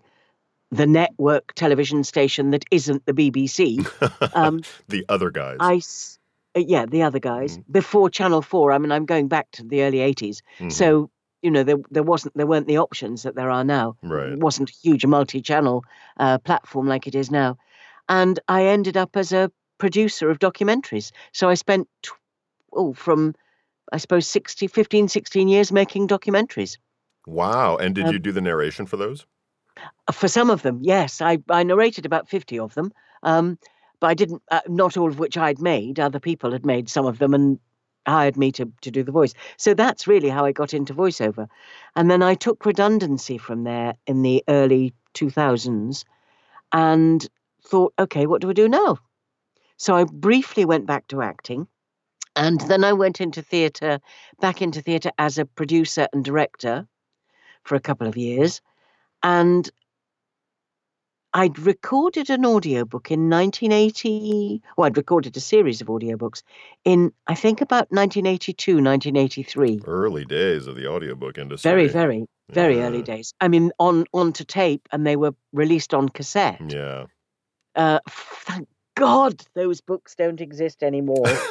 [0.71, 3.85] the network television station that isn't the BBC
[4.35, 5.57] um the other guys.
[5.59, 5.81] I
[6.55, 7.63] uh, yeah the other guys Mhm.
[7.71, 10.71] before channel 4 I mean I'm going back to the early 80s Mhm.
[10.71, 11.09] so
[11.41, 14.31] you know there there wasn't there weren't the options that there are now Right.
[14.33, 15.83] it wasn't a huge multi-channel
[16.17, 17.57] uh, platform like it is now
[18.09, 21.87] and I ended up as a producer of documentaries so I spent
[22.71, 23.35] oh from
[23.91, 26.77] I suppose 60 15 16 years making documentaries
[27.25, 27.77] Wow.
[27.77, 29.25] And did Um, you do the narration for those?
[30.07, 32.91] Uh, for some of them yes I I narrated about 50 of them
[33.23, 33.57] um
[33.99, 37.05] but I didn't uh, not all of which I'd made other people had made some
[37.05, 37.59] of them and
[38.05, 41.47] hired me to to do the voice so that's really how I got into voiceover
[41.95, 46.03] and then I took redundancy from there in the early 2000s
[46.71, 47.27] and
[47.63, 48.99] thought okay what do I do now
[49.77, 51.67] so I briefly went back to acting
[52.35, 53.99] and then I went into theatre
[54.39, 56.87] back into theatre as a producer and director
[57.63, 58.61] for a couple of years
[59.23, 59.69] and
[61.33, 64.61] I'd recorded an audiobook in 1980.
[64.77, 66.43] Well, I'd recorded a series of audiobooks
[66.85, 69.81] in, I think, about 1982, 1983.
[69.85, 71.71] Early days of the audiobook industry.
[71.71, 73.33] Very, very, very early days.
[73.41, 76.61] I mean, on onto tape, and they were released on cassette.
[76.71, 77.05] Yeah.
[77.75, 81.41] Uh, thank God those books don't exist anymore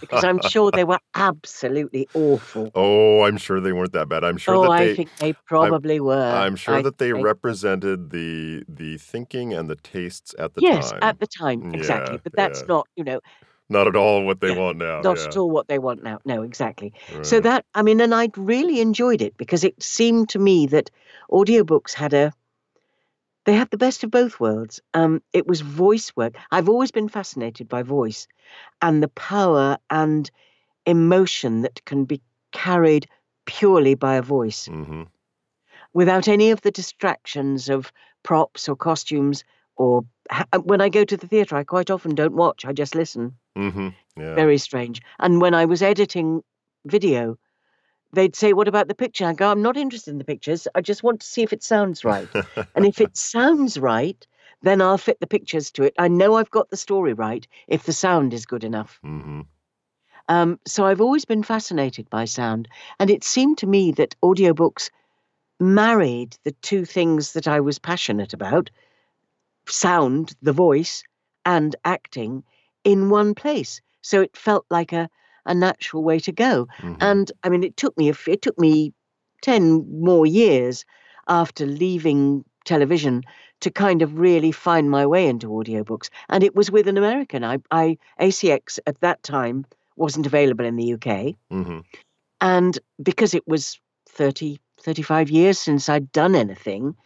[0.00, 2.74] because I'm sure they were absolutely awful.
[2.74, 4.24] oh, I'm sure they weren't that bad.
[4.24, 6.44] I'm sure Oh, that I they think they probably were.
[6.44, 10.92] I'm sure I that they represented the the thinking and the tastes at the Yes,
[10.92, 11.02] time.
[11.02, 12.16] at the time, exactly.
[12.16, 12.68] Yeah, But that's yeah.
[12.68, 13.20] not, you know,
[13.68, 15.02] Not at all what they Yeah, want now.
[15.02, 16.18] not at all what they want now.
[16.24, 16.92] No, exactly.
[17.22, 20.90] So that, I mean, and I'd really enjoyed it because it seemed to me that
[21.30, 22.32] audiobooks had a,
[23.44, 24.80] they had the best of both worlds.
[24.94, 26.34] Um, it was voice work.
[26.50, 28.26] I've always been fascinated by voice
[28.80, 30.30] and the power and
[30.86, 32.20] emotion that can be
[32.52, 33.06] carried
[33.46, 35.02] purely by a voice hmm
[35.92, 39.44] without any of the distractions of props or costumes
[39.76, 42.94] or ha- when I go to the theatre, I quite often don't watch, I just
[42.94, 43.36] listen.
[43.56, 44.34] hmm Yeah.
[44.34, 45.00] Very strange.
[45.18, 46.42] And when I was editing
[46.84, 47.38] video,
[48.12, 49.26] they'd say, What about the picture?
[49.26, 50.68] I go, I'm not interested in the pictures.
[50.74, 52.28] I just want to see if it sounds right.
[52.74, 54.26] and if it sounds right,
[54.62, 55.94] then I'll fit the pictures to it.
[55.98, 59.00] I know I've got the story right if the sound is good enough.
[59.02, 59.40] hmm
[60.28, 62.68] Um, so I've always been fascinated by sound.
[62.98, 64.90] And it seemed to me that audiobooks
[65.58, 68.70] married the two things that I was passionate about
[69.68, 71.04] sound, the voice,
[71.44, 72.44] and acting
[72.84, 73.80] in one place.
[74.00, 75.08] So it felt like a,
[75.46, 76.68] a natural way to go.
[76.80, 78.92] hmm And I mean, it took me it took me
[79.40, 80.84] ten more years
[81.28, 83.22] after leaving television
[83.60, 86.08] to kind of really find my way into audiobooks.
[86.28, 87.44] And it was with an American.
[87.44, 89.64] I, I ACX at that time
[89.96, 91.80] wasn't available in the UK, hmm
[92.40, 93.78] and because it was
[94.08, 96.96] 30, 35 years since I'd done anything,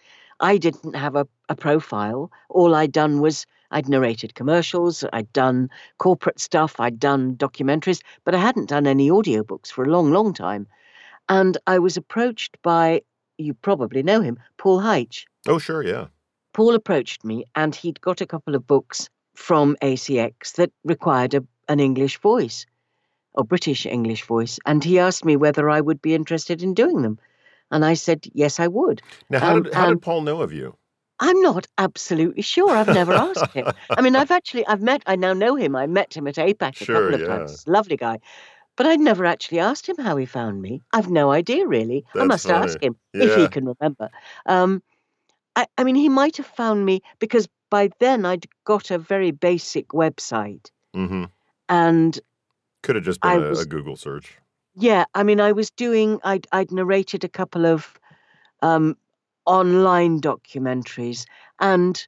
[0.40, 2.30] I didn't have a, a profile.
[2.48, 8.34] All I'd done was I'd narrated commercials, I'd done corporate stuff, I'd done documentaries, but
[8.34, 10.66] I hadn't done any audiobooks for a long, long time.
[11.28, 13.02] And I was approached by,
[13.38, 15.24] you probably know him, Paul Heitsch.
[15.48, 15.82] Oh, sure.
[15.82, 16.06] Yeah.
[16.52, 21.44] Paul approached me and he'd got a couple of books from ACX that required a,
[21.68, 22.64] an English voice
[23.34, 24.58] or British English voice.
[24.64, 27.18] And he asked me whether I would be interested in doing them.
[27.70, 29.02] And I said, yes, I would.
[29.28, 30.76] Now, how Um, did how did Paul know of you?
[31.20, 32.76] I'm not absolutely sure.
[32.76, 33.66] I've never asked him.
[33.96, 35.74] I mean, I've actually, I've met, I now know him.
[35.74, 37.26] I met him at APAC a Sure, couple of yeah.
[37.26, 37.64] times.
[37.66, 38.18] Lovely guy.
[38.76, 40.82] But I'd never actually asked him how he found me.
[40.92, 42.04] I've no idea, really.
[42.14, 42.86] I That's must ask funny.
[42.88, 44.10] him if he can remember.
[44.44, 44.82] Um,
[45.56, 49.30] I, I mean, he might have found me because by then I'd got a very
[49.30, 50.68] basic website.
[50.92, 51.24] hmm
[51.70, 52.18] And
[52.82, 54.36] Could have just been I a, was- a Google search.
[54.74, 57.98] yeah, I mean, I was doing, I'd, I'd narrated a couple of
[58.60, 58.98] um,
[59.46, 61.26] online documentaries.
[61.60, 62.06] And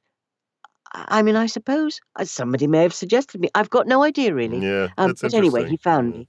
[0.93, 3.49] I mean, I suppose uh, somebody may have suggested me.
[3.55, 4.65] I've got no idea, really.
[4.65, 6.27] Yeah, Um, that's but anyway, he found me.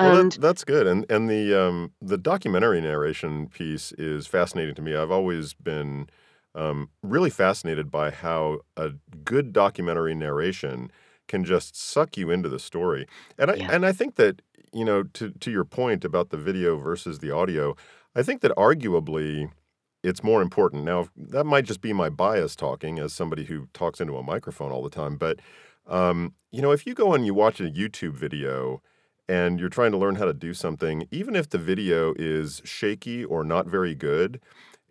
[0.00, 4.74] Well, And that, that's good, and and the um, the documentary narration piece is fascinating
[4.76, 4.94] to me.
[4.94, 6.08] I've always been
[6.54, 8.90] um, really fascinated by how a
[9.24, 10.90] good documentary narration
[11.26, 13.06] can just suck you into the story,
[13.38, 13.70] and I Yeah.
[13.70, 14.40] and I think that
[14.72, 17.74] you know to to your point about the video versus the audio,
[18.14, 19.50] I think that arguably
[20.02, 20.84] it's more important.
[20.84, 24.72] Now that might just be my bias talking as somebody who talks into a microphone
[24.72, 25.40] all the time, but
[25.86, 28.82] um, you know if you go and you watch a YouTube video
[29.28, 33.24] and you're trying to learn how to do something, even if the video is shaky
[33.24, 34.40] or not very good,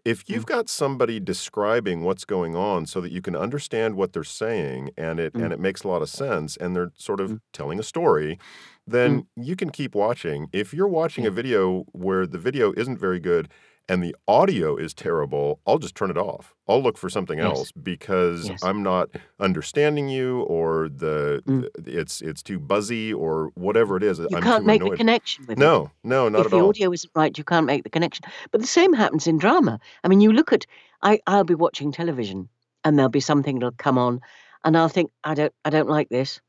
[0.06, 4.24] if you've got somebody describing what's going on so that you can understand what they're
[4.24, 5.44] saying and it Mm.
[5.44, 7.40] and it makes a lot of sense and they're sort of Mm.
[7.54, 8.40] telling a story,
[8.86, 10.48] then you can keep watching.
[10.54, 13.50] If you're watching a video where the video isn't very good
[13.90, 16.54] and the audio is terrible, I'll just turn it off.
[16.68, 17.46] I'll look for something Yes.
[17.46, 18.64] else because Yes.
[18.64, 21.68] I'm not understanding you or the Mm.
[21.86, 24.20] it's it's too buzzy or whatever it is.
[24.20, 25.62] you I'm can't make the connection with it.
[25.62, 28.26] No, no, not if at the audio isn't right, you can't make the connection.
[28.52, 29.80] But the same happens in drama.
[30.04, 30.66] I mean, you look at,
[31.02, 32.50] I, I'll be watching television,
[32.84, 34.20] and there'll be something that'll come on,
[34.66, 36.42] and I'll think, I don't, I don't like this.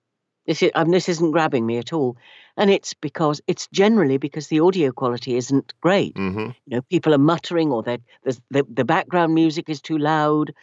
[0.49, 2.17] This is, um, this isn't grabbing me at all,
[2.57, 6.17] and it's because it's generally because the audio quality isn't great.
[6.17, 8.01] hmm You know, people are muttering, or the
[8.51, 10.55] the background music is too loud,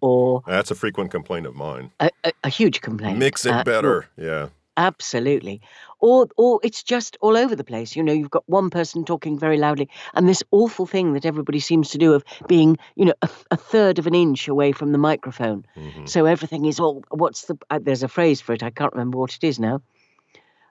[0.00, 1.90] or That's a frequent complaint of mine.
[1.98, 3.18] a, a, a huge complaint.
[3.18, 4.08] Mix it uh, better.
[4.16, 4.48] Yeah.
[4.76, 5.60] Absolutely.
[6.00, 7.94] Or or it's just all over the place.
[7.94, 11.60] You know, you've got one person talking very loudly and this awful thing that everybody
[11.60, 14.92] seems to do of being, you know, a, a third of an inch away from
[14.92, 15.66] the microphone.
[15.74, 18.62] hmm So everything is all what's the uh, there's a phrase for it.
[18.62, 19.82] I can't remember what it is now.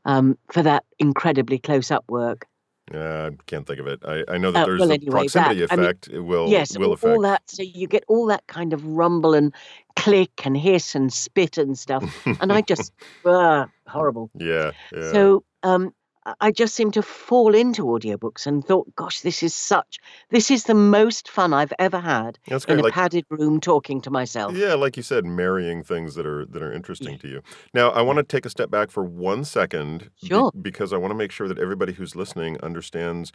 [0.04, 2.48] Um, for that incredibly close up work.
[2.94, 4.00] I can't think of it.
[4.06, 6.08] I, I know that Uh, there's well, a anyway, proximity that- I mean, effect.
[6.10, 7.14] it will yes, will affect.
[7.16, 7.42] all that.
[7.50, 9.54] So you get all that kind of rumble and
[9.96, 12.04] click and hiss and spit and stuff.
[12.42, 12.92] And I just,
[13.26, 14.30] uh, horrible.
[14.38, 15.12] yeah, yeah.
[15.12, 15.94] So um,
[16.40, 19.98] I- just seemed to fall into audiobooks and thought, gosh, this is such,
[20.30, 22.80] this is the most fun I've ever had That's in great.
[22.80, 24.54] a Like padded room talking to myself.
[24.56, 27.18] yeah, like you said, marrying things that are that are interesting Yeah.
[27.20, 27.42] to you.
[27.74, 30.52] Now, I want to take a step back for one second be- Sure.
[30.62, 33.32] because I want to make sure that everybody who's listening understands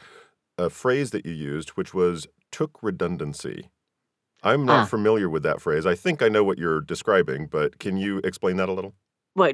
[0.59, 3.71] a phrase that you used, which was took redundancy.
[4.43, 4.85] I'm not Ah.
[4.85, 5.87] familiar with that phrase.
[5.87, 8.95] I think I know what you're describing, but can you explain that a little?
[9.37, 9.53] Well,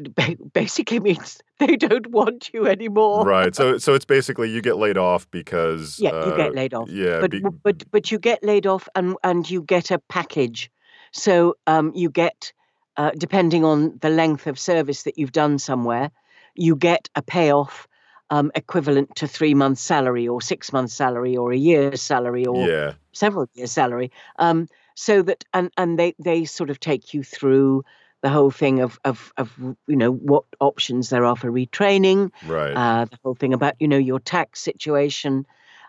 [0.53, 3.27] basically means they don't want you anymore.
[3.27, 3.55] Right.
[3.55, 6.89] So so it's basically you get laid off because Yeah, you uh, get laid off.
[6.89, 10.71] yeah, But be, but but you get laid off and and you get a package.
[11.11, 12.53] So um, you get,
[12.97, 16.11] uh, depending on the length of service that you've done somewhere,
[16.55, 17.87] you get a payoff
[18.31, 22.67] um, equivalent to three months' salary or six months' salary or a year's salary or
[22.67, 22.93] yeah.
[23.13, 24.11] several years' salary.
[24.39, 27.85] Um, so that and and they they sort of take you through
[28.23, 29.53] the whole thing of of of
[29.87, 32.75] you know what options there are for retraining, Right.
[32.77, 35.47] uh, the whole thing about you know your tax situation,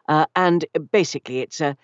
[0.10, 1.78] uh, and basically it's a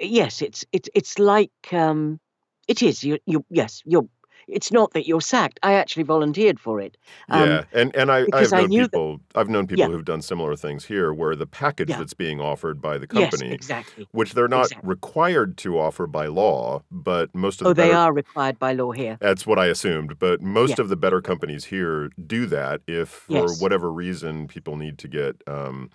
[0.00, 2.20] yes, it's it's it's like um,
[2.68, 4.08] it is you you yes you're.
[4.48, 5.58] It's not that you're sacked.
[5.62, 6.96] I actually volunteered for it.
[7.28, 9.90] Um, yeah, and and I I've known knew that- people I've known people Yeah.
[9.90, 11.98] who've done similar things here where the package Yeah.
[11.98, 14.08] that's being offered by the company, Yes, exactly.
[14.12, 14.88] which they're not exactly.
[14.88, 18.92] required to offer by law, but most of the Oh, they are required by law
[18.92, 19.16] here.
[19.20, 20.82] That's what I assumed, but most Yeah.
[20.82, 23.60] of the better companies here do that if for Yes.
[23.60, 25.90] whatever reason people need to get um,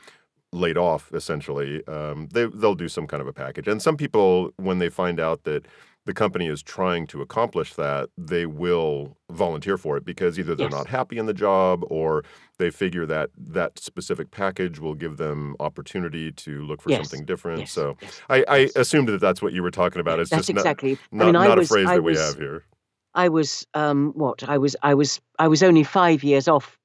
[0.51, 1.11] laid off.
[1.13, 4.89] Essentially, um, they they'll do some kind of a package, and some people when they
[4.89, 5.67] find out that
[6.05, 10.65] the company is trying to accomplish that, they will volunteer for it because either they're
[10.69, 10.77] Yes.
[10.79, 12.23] not happy in the job or
[12.57, 16.99] they figure that that specific package will give them opportunity to look for Yes.
[17.09, 17.59] something different.
[17.59, 17.71] Yes.
[17.71, 17.97] So.
[18.29, 20.19] I, I assumed that that's what you were talking about.
[20.19, 20.97] It's That's just not exactly.
[21.11, 22.63] not, I mean, I not was a phrase I that we have here.
[23.15, 26.77] I was um what I was I was I was only five years off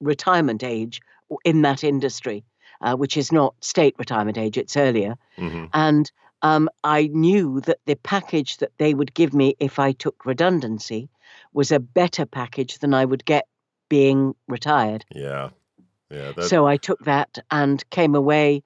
[0.00, 1.00] retirement age
[1.44, 2.44] in that industry,
[2.80, 5.16] uh, which is not state retirement age; it's earlier.
[5.36, 6.10] hmm And
[6.42, 11.08] um, I knew that the package that they would give me if I took redundancy
[11.52, 13.46] was a better package than I would get
[13.88, 15.04] being retired.
[15.14, 15.50] Yeah.
[16.10, 16.32] Yeah.
[16.32, 18.62] That, So I took that and came away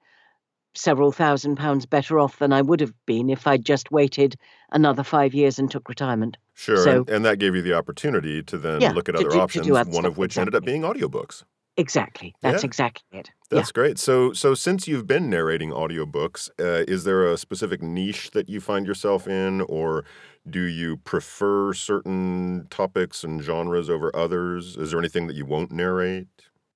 [0.73, 4.35] several thousand pounds better off than I would have been if I'd just waited
[4.71, 6.37] another five years and took retirement.
[6.53, 6.77] sure.
[6.77, 9.29] so- and, and that gave you the opportunity to then Yeah, look at other do-
[9.47, 11.43] to do options, one of which ended up being audiobooks.
[11.77, 12.35] Exactly.
[12.41, 12.67] That's Yeah.
[12.67, 13.31] exactly it.
[13.51, 13.99] That's great.
[13.99, 18.59] So so since you've been narrating audiobooks, uh, is there a specific niche that you
[18.59, 20.03] find yourself in or
[20.49, 24.77] do you prefer certain topics and genres over others?
[24.77, 26.27] Is there anything that you won't narrate?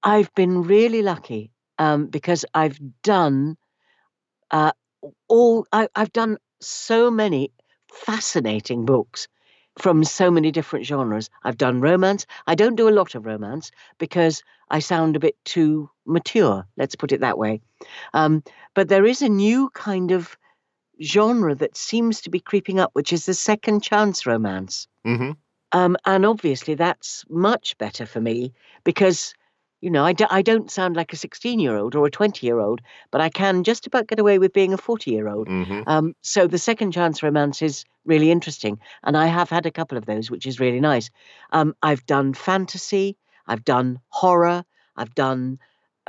[0.04, 3.58] I've been really lucky um, because I've done
[4.52, 4.72] uh,
[5.28, 5.66] all.
[5.74, 7.52] I, I've done so many
[7.92, 9.28] fascinating books
[9.78, 11.30] from so many different genres.
[11.44, 12.26] I've done romance.
[12.48, 16.66] I don't do a lot of romance because I sound a bit too mature.
[16.78, 17.62] Let's put it that way.
[18.14, 20.38] Um, but there is a new kind of
[21.02, 24.88] genre that seems to be creeping up, which is the second chance romance.
[25.06, 25.32] Mm-hmm.
[25.72, 28.54] Um, and obviously, that's much better for me
[28.84, 29.34] because,
[29.82, 32.46] you know, I, do, I don't sound like a 16 year old or a 20
[32.46, 35.48] year old, but I can just about get away with being a 40 year old.
[35.48, 35.82] Mm-hmm.
[35.88, 38.80] Um, so the second chance romance is really interesting.
[39.04, 41.10] And I have had a couple of those, which is really nice.
[41.52, 44.66] Um, I've done fantasy, I've done horror,
[44.98, 45.60] I've done,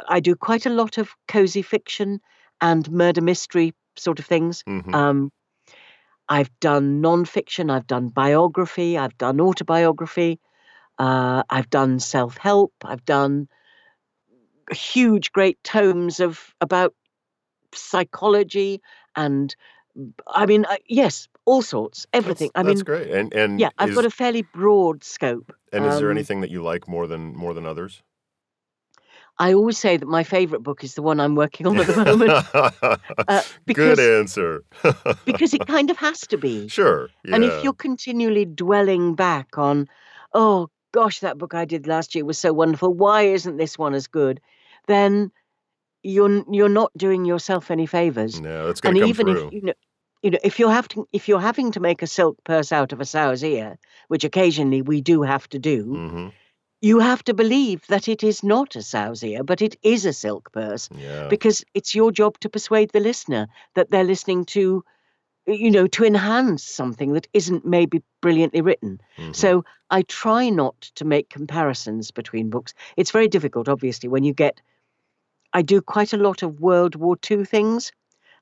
[0.08, 2.20] I do quite a lot of cozy fiction
[2.60, 4.64] and murder mystery sort of things.
[4.68, 4.94] Mm-hmm.
[4.94, 5.32] Um,
[6.28, 10.38] I've done nonfiction, I've done biography, I've done autobiography,
[10.98, 13.48] uh, I've done self help, I've done
[14.72, 16.94] huge, great tomes of about
[17.74, 18.80] psychology
[19.16, 19.54] and
[20.26, 22.50] I mean, uh, yes, all sorts, everything.
[22.54, 23.10] That's, I mean, that's great.
[23.10, 25.52] And and yeah, I've is, got a fairly broad scope.
[25.72, 28.02] and is there um, anything that you like more than more than others?
[29.38, 32.04] I always say that my favorite book is the one I'm working on at the
[32.04, 32.30] moment
[33.28, 34.64] uh, because Good answer.
[35.24, 36.68] because it kind of has to be.
[36.78, 37.08] sure.
[37.24, 37.36] Yeah.
[37.36, 39.88] And if you're continually dwelling back on,
[40.34, 42.92] oh gosh, that book I did last year was so wonderful.
[42.92, 44.42] Why isn't this one as good?
[44.90, 45.32] Then
[46.02, 48.40] you're you're not doing yourself any favors.
[48.40, 49.46] no, that's going And to come even through.
[49.48, 49.72] if you know,
[50.22, 53.00] you know, if you're having if you're having to make a silk purse out of
[53.00, 56.28] a sow's ear, which occasionally we do have to do, hmm
[56.82, 60.12] you have to believe that it is not a sow's ear, but it is a
[60.14, 61.28] silk purse Yeah.
[61.28, 64.82] because it's your job to persuade the listener that they're listening to
[65.46, 69.34] you know to enhance something that isn't maybe brilliantly written mhm.
[69.34, 74.32] so i try not to make comparisons between books it's very difficult obviously when you
[74.34, 74.60] get
[75.52, 77.92] i do quite a lot of world war ii things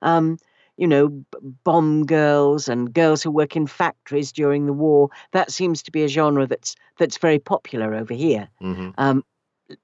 [0.03, 0.39] um,
[0.77, 1.25] you know b-
[1.65, 6.05] bomb girls and girls who work in factories during the war that seems to be
[6.05, 8.95] a genre that's that's very popular over here Mhm.
[8.99, 9.25] um,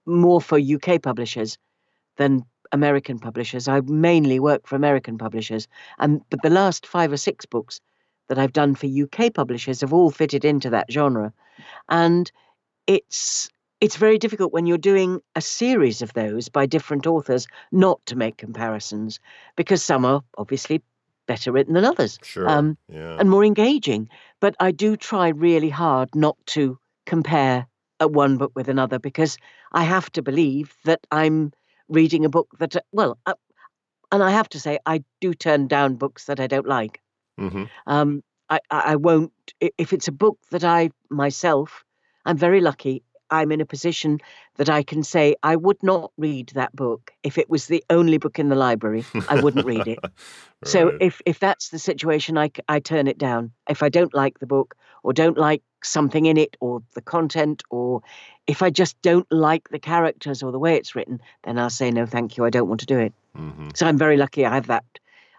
[0.06, 1.58] more for UK publishers
[2.16, 3.68] than American publishers.
[3.68, 7.80] I mainly work for American publishers, and but the last five or six books
[8.28, 11.32] that I've done for UK publishers have all fitted into that genre,
[11.88, 12.30] and
[12.86, 13.48] it's
[13.84, 18.16] it's very difficult when you're doing a series of those by different authors not to
[18.16, 19.20] make comparisons
[19.56, 20.82] because some are obviously
[21.26, 22.48] better written than others Sure.
[22.48, 23.16] um, yeah.
[23.18, 24.08] and more engaging.
[24.40, 27.66] But I do try really hard not to compare
[28.00, 29.38] a one book with another because
[29.72, 31.52] I have to believe that I'm
[31.88, 33.34] reading a book that, well, uh,
[34.10, 37.00] and I have to say, I do turn down books that I don't like.
[37.38, 41.84] hmm Um, I, I I won't, if it's a book that I myself,
[42.26, 43.02] I'm very lucky.
[43.40, 44.20] I'm in a position
[44.56, 48.18] that I can say I would not read that book if it was the only
[48.18, 49.04] book in the library.
[49.28, 49.98] I wouldn't read it.
[50.66, 53.52] So if if that's the situation, I, I turn it down.
[53.68, 57.62] If I don't like the book or don't like something in it or the content
[57.68, 58.00] or
[58.46, 61.90] if I just don't like the characters or the way it's written, then I'll say
[61.90, 62.46] no, thank you.
[62.46, 63.12] I don't want to do it.
[63.36, 64.46] hmm So I'm very lucky.
[64.46, 64.84] I have that.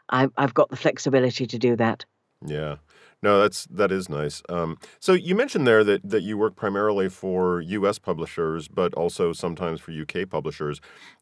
[0.10, 2.06] I, I've got the flexibility to do that.
[2.46, 2.76] Yeah.
[3.26, 4.44] No, that's that is nice.
[4.50, 7.98] Um, so you mentioned there that that you work primarily for U.S.
[7.98, 10.28] publishers, but also sometimes for U.K.
[10.28, 10.80] publishers,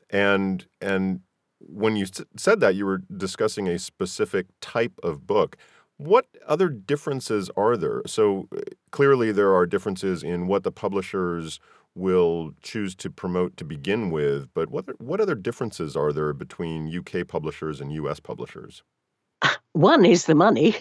[0.09, 1.21] and and
[1.61, 5.55] when you said that, you were discussing a specific type of book.
[5.95, 8.01] What other differences are there?
[8.05, 8.59] So uh,
[8.91, 11.57] clearly, there are differences in what the publishers
[11.95, 14.49] will choose to promote to begin with.
[14.53, 17.23] But what what other differences are there between U.K.
[17.23, 18.19] publishers and U.S.
[18.19, 18.83] publishers?
[19.73, 20.75] One is the money.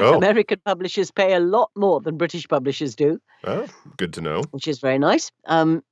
[0.00, 0.16] Oh.
[0.16, 4.42] American publishers pay a lot more than British publishers do, Oh, good to know.
[4.50, 5.30] which is very nice.
[5.46, 5.82] Um,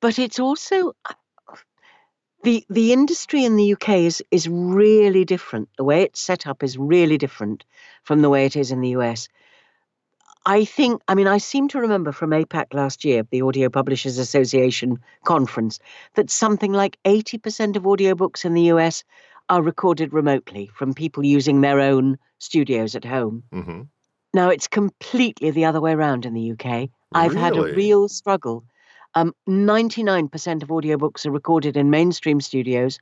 [0.00, 0.92] but it's also
[2.42, 5.68] the the industry in the UK is is really different.
[5.78, 7.64] The way it's set up is really different
[8.02, 9.28] from the way it is in the US.
[10.44, 14.18] I think, I mean, I seem to remember from APAC last year, the Audio Publishers
[14.18, 15.78] Association conference,
[16.14, 19.04] that something like 80% of audiobooks in the US
[19.48, 23.42] are recorded remotely from people using their own studios at home.
[23.52, 23.82] hmm
[24.34, 26.88] Now, it's completely the other way around in the UK.
[27.14, 28.64] I've had a real struggle.
[29.14, 32.98] Um, 99% of audiobooks are recorded in mainstream studios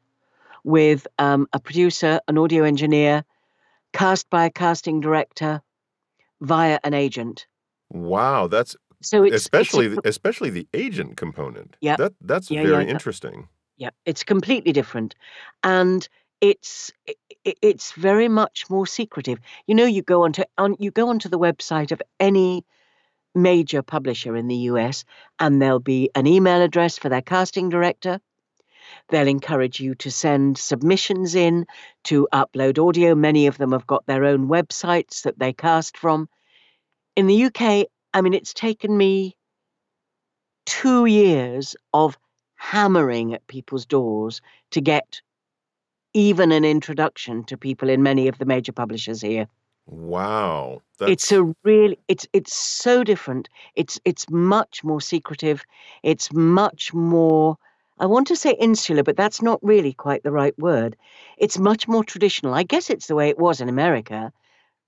[0.65, 3.25] with um, a producer, an audio engineer,
[3.93, 5.63] cast by a casting director
[6.41, 7.47] via an agent.
[7.91, 11.77] Wow, that's So it's it's a especially the, especially the agent component.
[11.81, 11.97] Yeah.
[11.97, 12.91] That that's Yeah, very yeah.
[12.91, 13.49] interesting.
[13.77, 15.15] Yeah, it's completely different,
[15.63, 16.07] and
[16.41, 16.93] it's
[17.45, 19.39] it's very much more secretive.
[19.67, 22.65] You know, you go onto on you go onto the website of any
[23.35, 25.05] major publisher in the US,
[25.39, 28.21] and there'll be an email address for their casting director.
[29.09, 31.67] They'll encourage you to send submissions in
[32.05, 33.15] to upload audio.
[33.15, 36.29] Many of them have got their own websites that they cast from.
[37.17, 39.37] In the UK, I mean, it's taken me
[40.67, 42.19] two years of
[42.55, 44.41] hammering at people's doors
[44.73, 45.21] to get
[46.15, 49.47] even an introduction to people in many of the major publishers here.
[49.87, 53.49] Wow, that's It's a really it's it's so different.
[53.75, 55.65] It's it's much more secretive.
[56.03, 57.57] It's much more
[57.99, 60.97] I want to say insular, but that's not really quite the right word.
[61.37, 62.55] It's much more traditional.
[62.55, 64.33] I guess it's the way it was in America.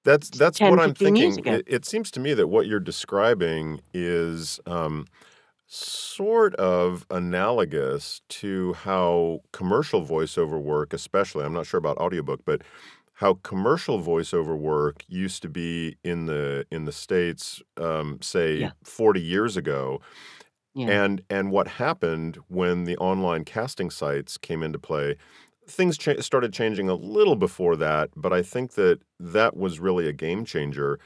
[0.05, 1.45] that's that's 10, what I'm thinking.
[1.45, 5.07] It, it seems to me that what you're describing is um,
[5.75, 12.63] sort of analogous to how commercial voiceover work, especially I'm not sure about audiobook, but
[13.15, 18.73] how commercial voiceover work used to be in the in the states, um, say Yeah.
[18.85, 20.01] 40 years ago.
[20.75, 20.93] Yeah.
[20.93, 25.17] And and what happened when the online casting sites came into play?
[25.69, 30.09] Things cha- started changing a little before that, but I think that that was really
[30.09, 30.99] a game changer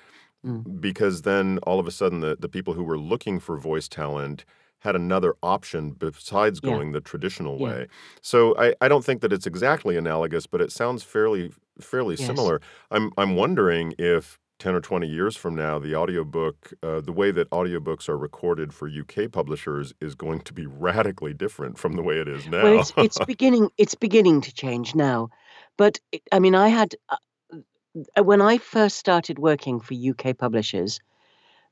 [0.47, 0.67] Mm.
[0.81, 4.45] because then all of a sudden the, the people who were looking for voice talent
[4.81, 6.81] had another option besides Yeah.
[6.81, 7.59] going the traditional Yeah.
[7.59, 7.87] way.
[8.21, 12.27] So I, I don't think that it's exactly analogous, but it sounds fairly fairly Yes.
[12.27, 12.61] similar.
[12.91, 17.31] I'm I'm wondering if 10 or 20 years from now, the audiobook, uh, the way
[17.31, 22.03] that audiobooks are recorded for UK publishers is going to be radically different from the
[22.03, 22.61] way it is now.
[22.61, 25.29] Well, it's it's beginning it's beginning to change now,
[25.77, 27.17] but it, I mean, I had uh,
[28.23, 31.01] when I first started working for UK publishers,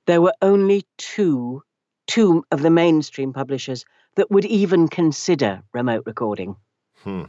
[0.06, 1.62] there were only two
[2.06, 6.54] two of the mainstream publishers that would even consider remote recording,
[7.02, 7.25] Hmm.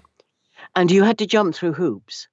[0.75, 2.27] and you had to jump through hoops.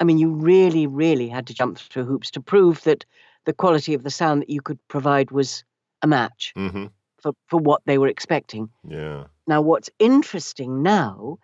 [0.00, 3.04] I mean, you really, really had to jump through hoops to prove that
[3.44, 5.64] the quality of the sound that you could provide was
[6.00, 6.86] a match hmm
[7.20, 8.70] for, for what they were expecting.
[8.88, 9.24] Yeah.
[9.46, 11.38] Now, what's interesting now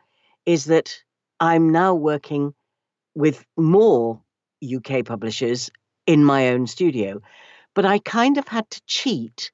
[0.47, 1.05] is that
[1.41, 2.55] I'm now working
[3.15, 4.21] with more
[4.65, 5.71] UK publishers
[6.07, 7.21] in my own studio,
[7.75, 9.53] but I kind of had to cheat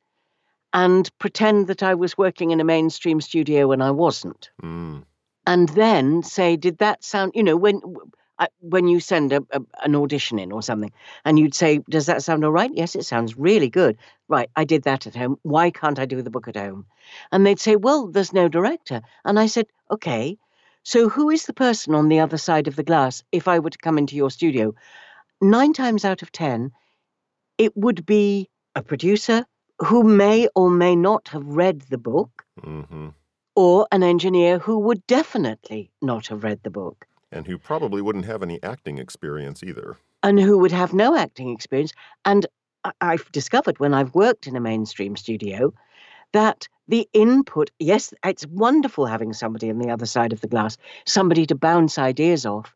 [0.73, 4.51] and pretend that I was working in a mainstream studio when I wasn't.
[4.63, 5.05] Mm.
[5.47, 7.81] And then say, did that sound, you know, when
[8.61, 10.93] when you send a, a, an audition in or something,
[11.25, 12.71] and you'd say, does that sound all right?
[12.75, 13.97] Yes, it sounds really good.
[14.29, 15.39] Right, I did that at home.
[15.43, 16.87] Why can't I do the book at home?
[17.31, 19.03] And they'd say, well, there's no director.
[19.25, 20.39] And I said, okay,
[20.85, 23.70] so who is the person on the other side of the glass if I were
[23.70, 24.74] to come into your studio?
[25.41, 26.70] Nine times out of ten,
[27.59, 29.45] it would be a producer
[29.80, 33.09] who may or may not have read the book, hmm
[33.57, 38.24] or an engineer who would definitely not have read the book, And who probably wouldn't
[38.24, 39.97] have any acting experience either.
[40.24, 41.93] and who would have no acting experience.
[42.24, 42.47] And
[43.01, 45.72] I've discovered when I've worked in a mainstream studio
[46.35, 50.76] that the input, yes, it's wonderful having somebody on the other side of the glass,
[51.07, 52.74] somebody to bounce ideas off.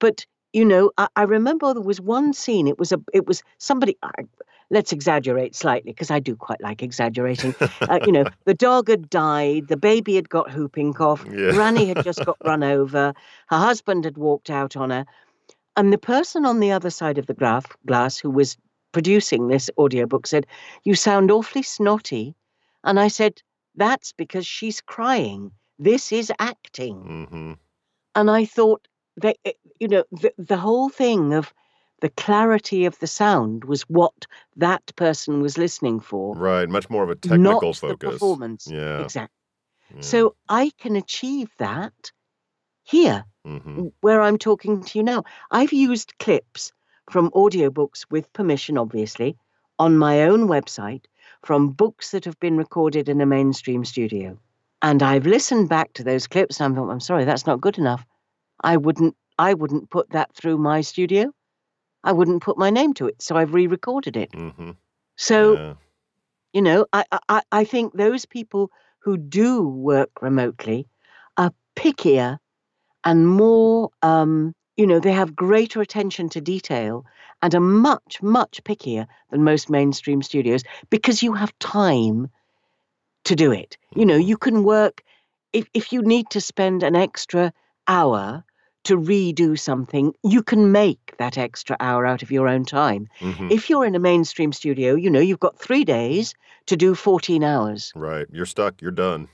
[0.00, 2.66] But you know, I, I remember there was one scene.
[2.68, 3.96] It was a, it was somebody.
[4.02, 4.10] I,
[4.70, 7.54] let's exaggerate slightly because I do quite like exaggerating.
[7.82, 11.52] Uh, you know, the dog had died, the baby had got whooping cough, Yeah.
[11.52, 13.12] Granny had just got run over,
[13.48, 15.04] her husband had walked out on her,
[15.76, 18.56] and the person on the other side of the graph, glass who was
[18.92, 20.46] producing this audiobook said,
[20.84, 22.34] "You sound awfully snotty,"
[22.84, 23.42] and I said,
[23.74, 25.52] "That's because she's crying.
[25.78, 27.52] This is acting." hmm
[28.14, 29.36] and I thought that
[29.80, 31.52] you know the, the whole thing of
[32.00, 34.26] the clarity of the sound was what
[34.56, 36.68] that person was listening for, Right.
[36.68, 38.12] Much more of a technical not technical the focus.
[38.12, 38.66] performance.
[38.70, 39.00] Yeah.
[39.00, 39.34] Exactly.
[39.94, 40.00] yeah.
[40.00, 42.12] So I can achieve that
[42.84, 45.24] here, hmm where I'm talking to you now.
[45.50, 46.72] I've used clips
[47.10, 49.36] from audiobooks with permission, obviously,
[49.78, 51.04] on my own website
[51.44, 54.38] from books that have been recorded in a mainstream studio.
[54.82, 57.78] And I've listened back to those clips and I'm thought, I'm sorry, that's not good
[57.78, 58.04] enough.
[58.62, 61.32] I wouldn't I wouldn't put that through my studio.
[62.04, 63.20] I wouldn't put my name to it.
[63.22, 64.32] So I've re-recorded it.
[64.34, 64.70] hmm
[65.16, 65.74] So, yeah.
[66.52, 68.70] you know, I, I, I think those people
[69.00, 70.86] who do work remotely
[71.36, 72.38] are pickier
[73.04, 77.04] and more, um, you know, they have greater attention to detail
[77.42, 82.28] and are much, much pickier than most mainstream studios because you have time
[83.24, 83.76] to do it.
[83.94, 84.26] You know, Mhm.
[84.26, 85.02] you can work,
[85.52, 87.52] if, if you need to spend an extra
[87.86, 88.44] hour
[88.84, 93.08] to redo something, you can make that extra hour out of your own time.
[93.20, 96.34] hmm If you're in a mainstream studio, you know, you've got three days
[96.66, 97.92] to do 14 hours.
[97.94, 98.26] Right.
[98.30, 98.82] You're stuck.
[98.82, 99.28] You're done.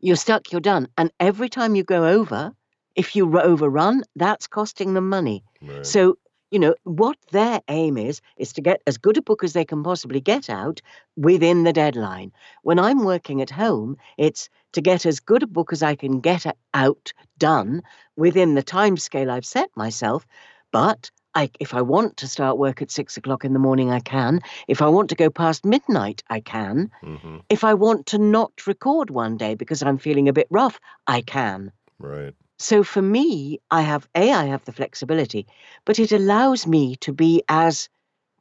[0.00, 0.88] You're stuck, you're done.
[0.96, 2.52] And every time you go over,
[2.96, 5.44] if you overrun, that's costing them money.
[5.62, 5.84] Right.
[5.86, 6.18] So,
[6.50, 9.64] you know, what their aim is, is to get as good a book as they
[9.64, 10.80] can possibly get out
[11.16, 12.32] within the deadline.
[12.62, 16.20] When I'm working at home, it's to get as good a book as I can
[16.20, 17.82] get out done
[18.16, 20.26] within the time scale I've set myself.
[20.70, 24.00] But I, if I want to start work at six o'clock in the morning, I
[24.00, 24.40] can.
[24.68, 26.90] If I want to go past midnight, I can.
[27.02, 30.78] hmm If I want to not record one day because I'm feeling a bit rough,
[31.06, 31.72] I can.
[31.98, 32.34] Right.
[32.64, 35.46] So for me, I have A, I have the flexibility,
[35.84, 37.90] but it allows me to be as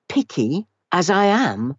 [0.07, 1.75] picky as I am,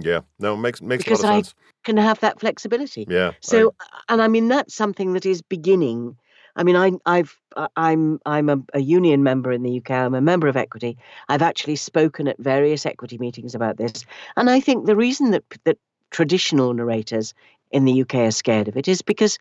[0.00, 0.20] Yeah.
[0.38, 1.54] No, makes makes Because a lot of I- sense.
[1.82, 3.06] can have that flexibility.
[3.10, 3.30] Yeah.
[3.30, 3.74] I- So,
[4.08, 6.16] and I mean that's something that is beginning.
[6.54, 9.90] I mean, I, I've, I- I'm, I'm a, a union member in the UK.
[9.90, 10.96] I'm a member of Equity.
[11.28, 14.04] I've actually spoken at various Equity meetings about this,
[14.36, 15.78] and I think the reason that that
[16.12, 17.34] traditional narrators
[17.72, 19.38] in the UK are scared of it is because,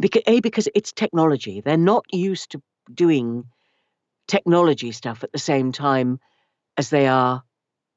[0.00, 1.60] because a because it's technology.
[1.60, 2.62] They're not used to
[2.92, 3.44] doing
[4.28, 6.18] technology stuff at the same time
[6.76, 7.42] as they are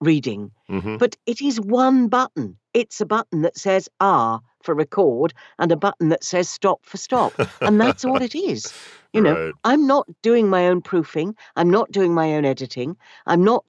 [0.01, 0.51] reading.
[0.69, 0.99] mhm.
[0.99, 2.57] But it is one button.
[2.73, 6.97] It's a button that says R for record and a button that says stop for
[6.97, 7.33] stop.
[7.61, 8.73] And that's all it is.
[9.13, 9.53] You know, Right.
[9.63, 11.37] I'm not doing my own proofing.
[11.55, 12.97] I'm not doing my own editing.
[13.25, 13.63] I'm not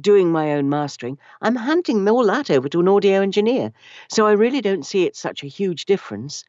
[0.00, 1.18] doing my own mastering.
[1.40, 3.72] I'm handing all that over to an audio engineer.
[4.08, 6.44] So I really don't see it such a huge difference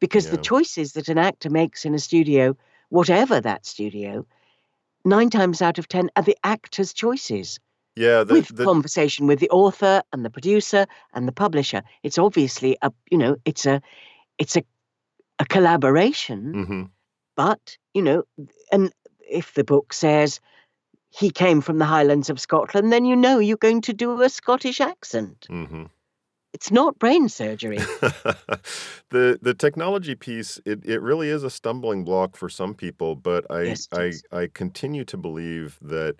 [0.00, 2.56] because the choices that an actor makes in a studio,
[2.88, 4.26] whatever that studio,
[5.04, 7.58] nine times out of 10 are the actor's choices
[7.96, 8.24] Yeah.
[8.24, 11.82] The, with the, conversation with the author and the producer and the publisher.
[12.02, 13.80] It's obviously a you know it's a
[14.38, 14.64] it's a
[15.38, 16.90] a collaboration, mhm.
[17.34, 18.24] but you know,
[18.70, 18.92] and
[19.28, 20.40] if the book says
[21.08, 24.28] he came from the Highlands of Scotland, then you know you're going to do a
[24.28, 25.46] Scottish accent.
[25.48, 25.88] Mhm.
[26.52, 27.90] It's not brain surgery.
[29.10, 33.46] the the technology piece it, it really is a stumbling block for some people but
[33.50, 36.16] i Yes, i i continue to believe that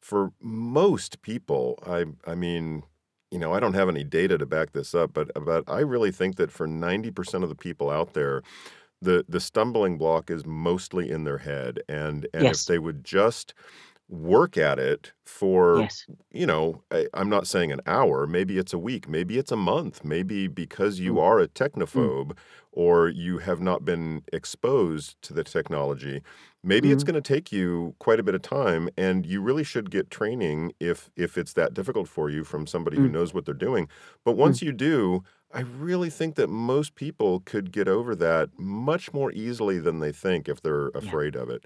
[0.00, 2.82] for most people i i mean
[3.30, 6.12] you know i don't have any data to back this up but but i really
[6.12, 8.42] think that for 90% of the people out there
[9.02, 12.50] the the stumbling block is mostly in their head and and Yes.
[12.50, 13.54] if they would just
[14.08, 16.06] work at it for Yes.
[16.30, 19.56] you know I, i'm not saying an hour maybe it's a week maybe it's a
[19.56, 21.20] month maybe because you Mm.
[21.20, 21.48] are a
[21.94, 22.08] Mm.
[22.08, 22.36] technophobe
[22.72, 26.22] or you have not been exposed to the technology
[26.62, 27.04] maybe it's Mm.
[27.04, 30.72] going to take you quite a bit of time and you really should get training
[30.80, 33.10] if if it's that difficult for you from somebody who Mm.
[33.10, 33.88] knows what they're doing
[34.24, 34.56] but Mm.
[34.56, 35.22] once you do
[35.54, 40.12] i really think that most people could get over that much more easily than they
[40.12, 41.10] think if they're Yeah.
[41.10, 41.64] afraid of it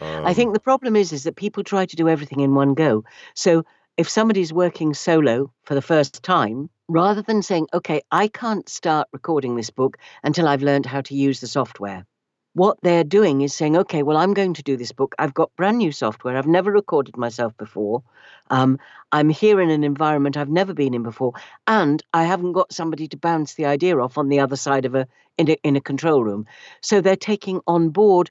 [0.00, 2.74] I um, think the problem is is that people try to do everything in one
[2.74, 3.04] go.
[3.34, 3.64] So
[3.96, 9.08] if somebody's working solo for the first time, rather than saying, "Okay, I can't start
[9.12, 12.04] recording this book until I've learned how to use the software,"
[12.52, 15.14] what they're doing is saying, "Okay, well, I'm going to do this book.
[15.18, 16.36] I've got brand new software.
[16.36, 18.02] I've never recorded myself before.
[18.50, 18.78] Um,
[19.12, 21.32] I'm here in an environment I've never been in before,
[21.66, 24.94] and I haven't got somebody to bounce the idea off on the other side of
[24.94, 26.46] a in a, in a control room."
[26.82, 28.30] So they're taking on board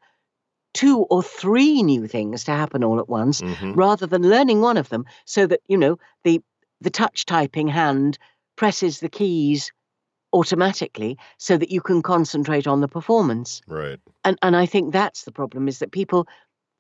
[0.76, 3.76] two or three new things to happen all at once mhm.
[3.76, 6.42] rather than learning one of them so that you know the
[6.82, 8.20] the touch typing hand
[8.58, 9.72] presses the keys
[10.34, 15.24] automatically so that you can concentrate on the performance right and and i think that's
[15.24, 16.28] the problem is that people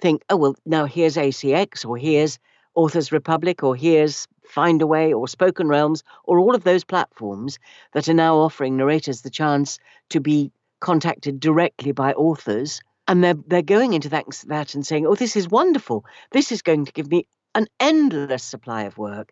[0.01, 2.37] think oh well now here's acx or here's
[2.75, 7.57] authors republic or here's findaway or spoken realms or all of those platforms
[7.93, 9.79] that are now offering narrators the chance
[10.09, 15.05] to be contacted directly by authors and they're they're going into that that and saying
[15.05, 19.31] oh this is wonderful this is going to give me an endless supply of work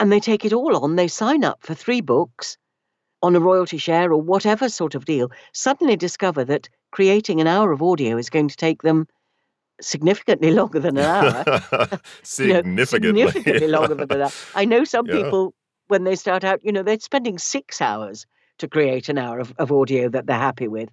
[0.00, 2.58] and they take it all on they sign up for three books
[3.22, 7.72] on a royalty share or whatever sort of deal suddenly discover that creating an hour
[7.72, 9.06] of audio is going to take them
[9.80, 11.44] significantly longer than an hour
[12.38, 14.32] you know, significantly significantly longer than an hour.
[14.54, 15.16] I know some Yeah.
[15.16, 15.54] people
[15.88, 18.26] when they start out, you know, they're spending six hours
[18.58, 20.88] to create an hour of, of audio that they're happy with.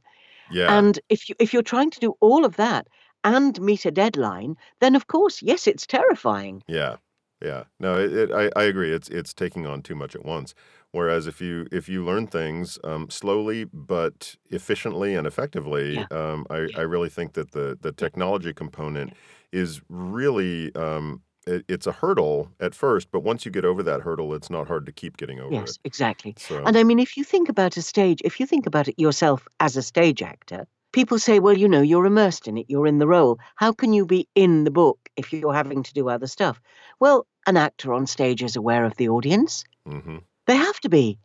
[0.47, 2.87] Yeah And if you if you're trying to do all of that
[3.23, 6.63] and meet a deadline, then of course, yes, it's terrifying.
[6.67, 6.97] Yeah,
[7.41, 7.65] yeah.
[7.79, 8.91] No, it, it, I, I agree.
[8.93, 10.53] It's it's taking on too much at once.
[10.91, 16.07] Whereas if you if you learn things um, slowly but efficiently and effectively, Yeah.
[16.11, 19.13] um, I, I really think that the the technology component
[19.51, 24.01] is really um, it, it's a hurdle at first, but once you get over that
[24.01, 25.65] hurdle, it's not hard to keep getting over Yes, it.
[25.65, 26.35] Yes, exactly.
[26.37, 28.99] So And I mean, if you think about a stage, if you think about it
[28.99, 32.87] yourself as a stage actor, people say, well, you know, you're immersed in it, you're
[32.87, 33.39] in the role.
[33.55, 36.61] How can you be in the book if you're having to do other stuff?
[36.99, 39.63] Well, an actor on stage is aware of the audience.
[39.85, 40.17] hmm
[40.47, 41.19] They have to be.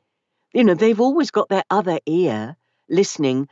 [0.54, 2.56] You know, they've always got their other ear
[2.88, 3.48] listening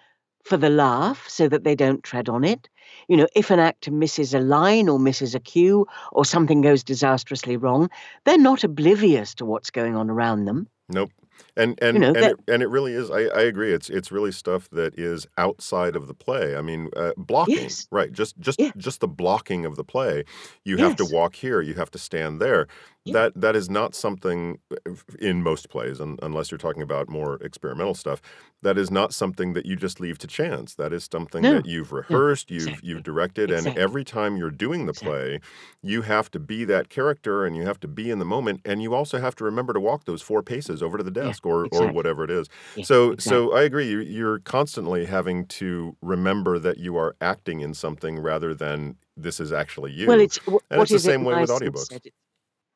[0.47, 2.68] for the laugh so that they don't tread on it.
[3.09, 6.84] You know, if an actor misses a line or misses a cue or something goes
[6.84, 7.90] disastrously wrong,
[8.24, 10.68] they're not oblivious to what's going on around them.
[10.88, 11.11] Nope.
[11.57, 13.11] And and know, and that- it, and it really is.
[13.11, 13.72] I, I agree.
[13.72, 16.57] It's it's really stuff that is outside of the play.
[16.57, 17.87] I mean, uh, blocking, Yes.
[17.91, 18.12] right?
[18.12, 18.72] Just just Yeah.
[18.76, 20.24] just the blocking of the play.
[20.64, 21.61] You have to walk here.
[21.62, 22.66] You have to stand there.
[23.05, 23.12] Yeah.
[23.12, 27.37] That that is not something uh, in most plays, un, unless you're talking about more
[27.37, 28.20] experimental stuff.
[28.62, 30.74] That is not something that you just leave to chance.
[30.74, 31.55] That is something No.
[31.55, 32.89] that you've rehearsed, you've exactly.
[32.89, 35.39] you've directed, and every time you're doing the Exactly.
[35.39, 35.41] play,
[35.82, 38.82] you have to be that character, and you have to be in the moment, and
[38.82, 41.46] you also have to remember to walk those four paces over to the Yeah, desk
[41.46, 41.96] or or exactly.
[41.96, 42.48] whatever it is.
[42.74, 43.48] Yeah, So exactly.
[43.48, 43.88] so I agree.
[43.88, 49.40] You, you're constantly having to remember that you are acting in something rather than this
[49.40, 50.08] is actually you.
[50.08, 52.00] Well, it's wh- And what it's the is it same way with audiobooks.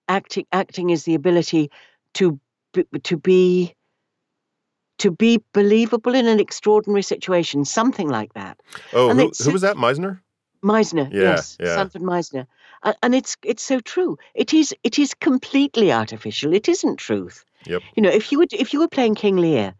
[0.08, 1.70] Acting, acting is the ability
[2.14, 2.40] to
[2.72, 3.74] be, to be
[4.98, 8.60] to be believable in an extraordinary situation, something like that.
[8.92, 9.76] oh, and who, who was that?
[9.76, 10.20] Meisner?
[10.62, 11.76] Meisner, Yeah, yes, yeah.
[11.76, 12.46] Sanford Meisner,
[12.82, 14.18] and, and it's it's so true.
[14.34, 16.52] It is it is completely artificial.
[16.52, 17.44] It isn't truth.
[17.66, 17.82] Yep.
[17.96, 19.74] You know, if you were if you were playing King Lear,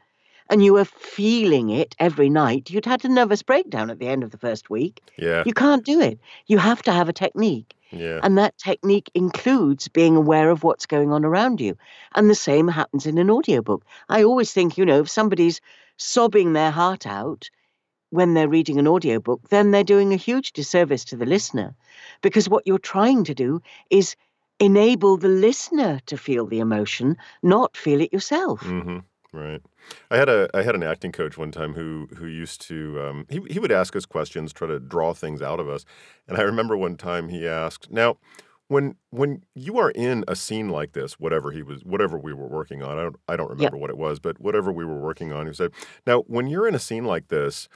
[0.51, 4.25] and you were feeling it every night, you'd had a nervous breakdown at the end
[4.25, 5.01] of the first week.
[5.17, 6.19] Yeah, You can't do it.
[6.47, 7.75] You have to have a technique.
[7.93, 11.77] yeah, And that technique includes being aware of what's going on around you.
[12.17, 13.85] And the same happens in an audiobook.
[14.09, 15.61] I always think, you know, if somebody's
[15.97, 17.49] sobbing their heart out
[18.11, 21.77] when they're reading an audiobook, then they're doing a huge disservice to the listener.
[22.23, 24.17] Because what you're trying to do is
[24.61, 28.61] enable the listener to feel the emotion, not feel it yourself.
[28.63, 28.99] hmm
[29.33, 29.63] Right.
[30.11, 33.27] I had a I had an acting coach one time who who used to um,
[33.29, 35.85] he he would ask us questions, try to draw things out of us,
[36.27, 38.17] and I remember one time he asked, "Now,
[38.67, 42.49] when when you are in a scene like this, whatever he was, whatever we were
[42.49, 45.33] working on, I don't I don't remember what it was, but whatever we were working
[45.33, 45.71] on, he said,
[46.09, 47.69] now when you're in a scene like this,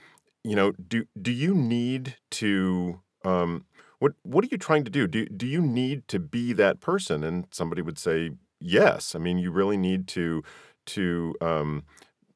[0.43, 3.64] you know, do do you need to um,
[3.99, 5.07] what what are you trying to do?
[5.07, 9.14] Do do you need to be that person?" And somebody would say, "Yes.
[9.14, 10.42] I mean, you really need to."
[10.86, 11.82] to um,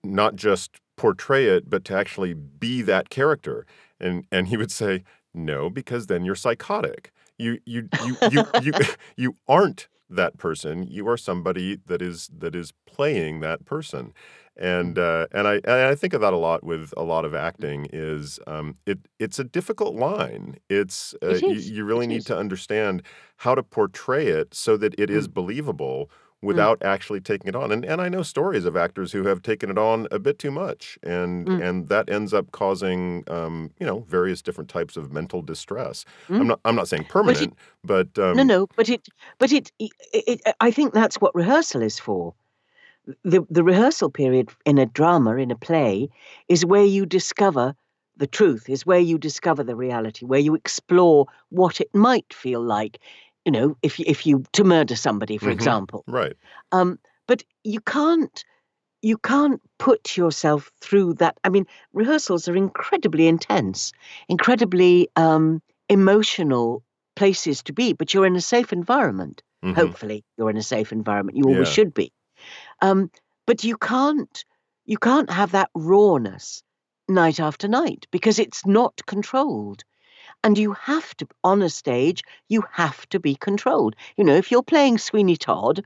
[0.03, 3.67] not just portray it, but to actually be that character.
[4.01, 5.05] And and he would say,
[5.35, 7.13] no, because then you're psychotic.
[7.39, 8.73] you you you you you,
[9.17, 10.85] you aren't that person.
[10.85, 14.13] You are somebody that is that is playing that person.
[14.57, 17.35] And uh, and I and I think of that a lot with a lot of
[17.35, 20.57] acting is um, it it's a difficult line.
[20.69, 22.27] It's uh, It you, you really It need is.
[22.27, 23.03] to understand
[23.39, 25.33] how to portray it so that it is Mm,
[26.43, 27.73] mm, without actually taking it on.
[27.73, 30.51] And and I know stories of actors who have taken it on a bit too
[30.51, 35.13] much, and mm, and that ends up causing um, you know various different types of
[35.13, 36.05] mental distress.
[36.29, 36.47] I'm mm.
[36.47, 39.09] not I'm not saying But it permanent, but no um, no, but it
[39.39, 42.35] but it, it, it I think that's what rehearsal is for.
[43.25, 46.09] The the rehearsal period in a drama in a play
[46.49, 47.75] is where you discover
[48.19, 52.61] the truth, is where you discover the reality, where you explore what it might feel
[52.61, 52.99] like,
[53.49, 56.05] you know, if you, if you to murder somebody, for hmm example.
[56.07, 56.37] right.
[56.71, 58.45] Um, but you can't
[59.01, 61.39] you can't put yourself through that.
[61.45, 63.93] I mean, rehearsals are incredibly intense,
[64.29, 66.83] incredibly um, emotional
[67.17, 69.43] places to be, but you're in a safe environment.
[69.63, 71.39] hmm Hopefully, you're in a safe environment.
[71.39, 71.73] You always Yeah.
[71.75, 72.13] should be.
[72.83, 73.11] Um,
[73.47, 74.45] but you can't
[74.85, 76.63] you can't have that rawness
[77.09, 79.85] night after night because it's not controlled.
[80.45, 83.97] And you have to, on a stage, you have to be controlled.
[84.17, 85.85] You know, if you're playing Sweeney Todd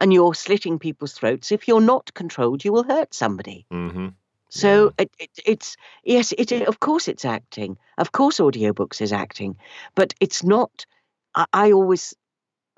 [0.00, 3.66] and you're slitting people's throats, if you're not controlled, you will hurt somebody.
[3.70, 4.10] hmm Yeah.
[4.50, 7.78] So it, it, it's yes, it of course it's acting.
[7.98, 9.56] Of course, audiobooks is acting,
[9.94, 10.86] but it's not.
[11.34, 12.14] I, I always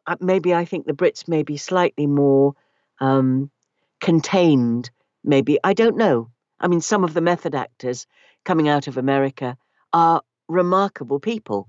[0.06, 2.54] uh, maybe I think the Brits may be slightly more
[3.00, 3.50] um,
[4.00, 4.90] contained.
[5.24, 6.30] Maybe I don't know.
[6.58, 8.06] I mean, some of the method actors
[8.44, 9.56] coming out of America
[9.92, 10.22] are
[10.52, 11.68] remarkable people,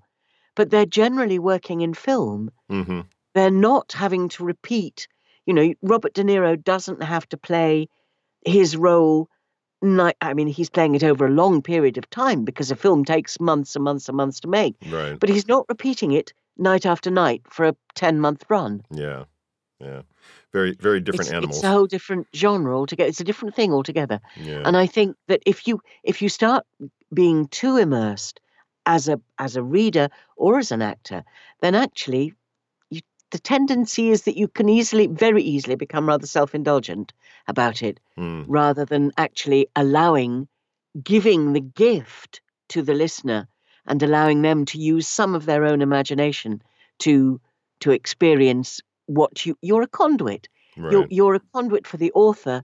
[0.55, 2.51] but they're generally working in film.
[2.69, 3.01] hmm
[3.33, 5.07] They're not having to repeat.
[5.45, 7.87] You know, Robert De Niro doesn't have to play
[8.45, 9.27] his role
[9.81, 10.15] night.
[10.21, 13.39] I mean, he's playing it over a long period of time because a film takes
[13.39, 14.75] months and months and months to make.
[14.89, 15.19] Right.
[15.19, 18.83] But he's not repeating it night after night for a ten-month run.
[18.91, 19.25] Yeah.
[19.79, 20.03] Yeah.
[20.53, 23.09] Very very different It's it's a whole different genre altogether.
[23.09, 24.21] It's a different thing altogether.
[24.37, 24.61] Yeah.
[24.65, 26.65] And I think that if you if you start
[27.13, 28.39] being too immersed
[28.85, 31.23] as a as a reader or as an actor,
[31.61, 32.33] then actually
[32.89, 37.13] you, the tendency is that you can easily, very easily, become rather self-indulgent
[37.47, 38.45] about it, Mm.
[38.47, 40.47] rather than actually allowing,
[41.03, 43.47] giving the gift to the listener
[43.85, 46.61] and allowing them to use some of their own imagination
[46.99, 47.39] to
[47.79, 50.47] to experience what you you're a conduit.
[50.75, 52.63] You're you're a conduit for the author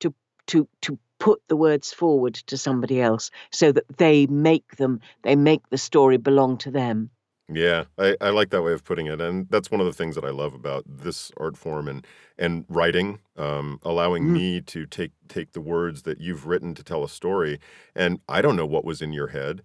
[0.00, 0.14] to
[0.46, 5.36] to to put the words forward to somebody else so that they make them they
[5.36, 7.10] make the story belong to them.
[7.52, 10.14] Yeah, I, I like that way of putting it, and that's one of the things
[10.14, 12.06] that I love about this art form and
[12.38, 16.84] and writing, um, allowing Mm, me to take take the words that you've written to
[16.84, 17.58] tell a story,
[17.96, 19.62] and I don't know what was in your head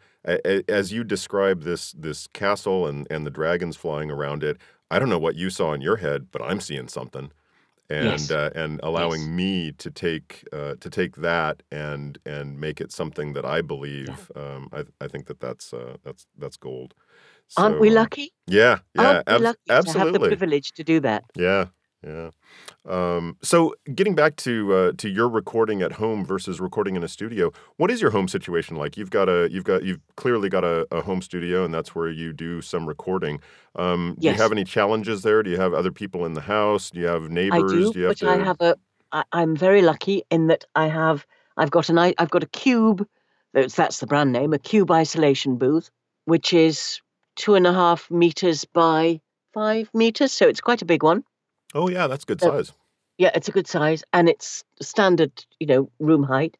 [0.68, 4.58] as you describe this this castle and and the dragons flying around it.
[4.89, 7.32] I don't know what you saw in your head, but I'm seeing something,
[7.89, 8.31] and yes.
[8.31, 8.83] uh, and Yes.
[8.83, 13.61] allowing me to take uh, to take that and and make it something that I
[14.07, 14.15] Yeah.
[14.15, 14.31] believe.
[14.36, 16.93] Um, I I think that that's uh, that's that's gold.
[17.57, 18.33] Aren't we So um, lucky?
[18.47, 21.23] yeah, yeah, abs- lucky to have the privilege to do that?
[21.36, 21.67] Yeah,
[22.06, 22.30] yeah.
[22.86, 27.08] Um, so getting back to uh, to your recording at home versus recording in a
[27.08, 28.95] studio, what is your home situation like?
[28.95, 32.10] You've got a you've got you've clearly got a, a home studio, and that's where
[32.10, 33.39] you do some recording.
[33.76, 35.41] Um, do you have any challenges there?
[35.41, 36.91] Do you have other people in the house?
[36.91, 37.72] Do you have I neighbors?
[37.72, 38.78] do, Do you have but I have a.
[39.12, 41.26] I, I'm very lucky in that I have.
[41.58, 41.97] I've got an.
[41.97, 43.08] i- I've got a cube.
[43.53, 44.53] That's that's the brand name.
[44.53, 45.89] A cube isolation booth,
[46.26, 47.01] which is
[47.36, 49.22] two and a half meters by
[49.53, 51.24] five meters, so it's quite a big one.
[51.76, 52.71] Oh yeah, that's good size.
[53.17, 56.57] yeah, it's a good size, and it's standard, you know, room height,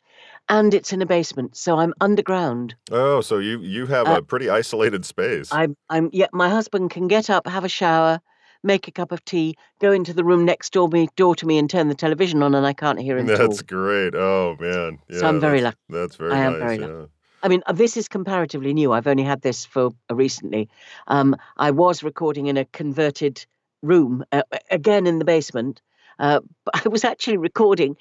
[0.50, 2.76] and it's in a basement, so I'm underground.
[2.92, 5.52] Oh, so you you have Uh, a pretty isolated space.
[5.54, 6.28] I'm I'm yeah.
[6.34, 8.20] My husband can get up, have a shower,
[8.62, 11.58] make a cup of tea, go into the room next door me door to me,
[11.58, 14.16] and turn the television on, and I can't hear him at That's great.
[14.16, 15.78] Oh man, So I'm very lucky.
[15.90, 16.62] that's very I am nice.
[16.62, 17.12] very lucky.
[17.44, 18.92] I mean, uh, this is comparatively new.
[18.92, 20.68] I've only had this for uh, recently.
[21.08, 23.46] Um, I was recording in a converted
[23.86, 25.82] room, uh, again in the basement.
[26.20, 27.98] Uh, but I was actually recording.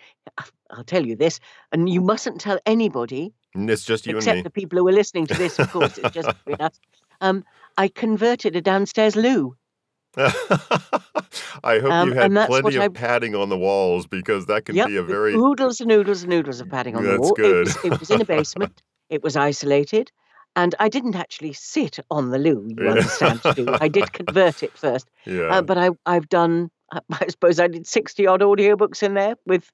[0.71, 1.41] I'll tell you this,
[1.73, 5.27] and you mustn't tell anybody it's just you and except the people who are listening
[5.29, 5.59] to this.
[5.59, 6.79] Of course, it's just between us.
[7.21, 7.45] Um,
[7.77, 9.57] I converted a downstairs loo,
[10.17, 12.87] I hope um, you had and that's what plenty I.
[12.87, 16.23] of padding on the walls because that can Yep, be a very oodles and oodles
[16.23, 17.35] and oodles of padding on the that's wall.
[17.43, 17.67] It good.
[17.67, 18.83] was it was in a basement.
[19.11, 20.13] It was isolated,
[20.57, 22.67] and I didn't actually sit on the loo.
[22.77, 23.43] You understand?
[23.43, 23.67] To do.
[23.81, 25.61] I did convert it first, uh, Yeah.
[25.61, 26.71] but I I've done.
[26.93, 29.71] I I suppose I did sixty odd audiobooks in there with,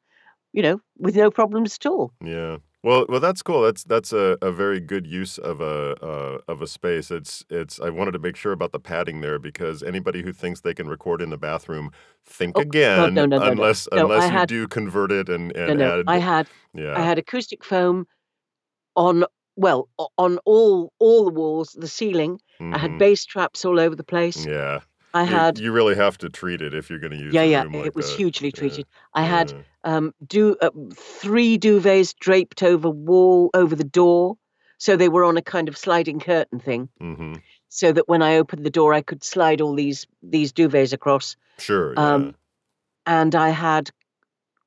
[0.52, 2.12] you know, with no problems at all.
[2.24, 2.58] Yeah.
[2.82, 3.60] Well, well, that's cool.
[3.60, 7.10] That's that's a, a very good use of a uh, of a space.
[7.10, 7.78] It's it's.
[7.78, 10.88] I wanted to make sure about the padding there because anybody who thinks they can
[10.88, 11.90] record in the bathroom,
[12.24, 13.12] think Oh, again.
[13.12, 16.04] no, no, no, unless unless you had- do convert it and and no, add.
[16.06, 16.94] I had yeah.
[16.98, 18.06] I had acoustic foam
[18.96, 19.24] on
[19.60, 22.40] well on all all the walls, the ceiling.
[22.60, 24.44] I had mhm, bass traps all over the place.
[24.46, 24.80] Yeah.
[25.12, 27.42] I You- had You, really have to treat it if you're going to use yeah
[27.42, 27.62] yeah.
[27.64, 28.16] room It was that.
[28.16, 28.86] hugely Yeah, treated.
[29.14, 29.62] I had yeah.
[29.96, 34.36] um do uh, three duvets draped over wall over the door,
[34.78, 37.42] so they were on a kind of sliding curtain thing, Mhm.
[37.68, 41.36] so that when I opened the door, I could slide all these these duvets across.
[41.58, 41.92] Sure.
[41.94, 42.14] Yeah.
[42.14, 42.34] Um,
[43.06, 43.90] and I had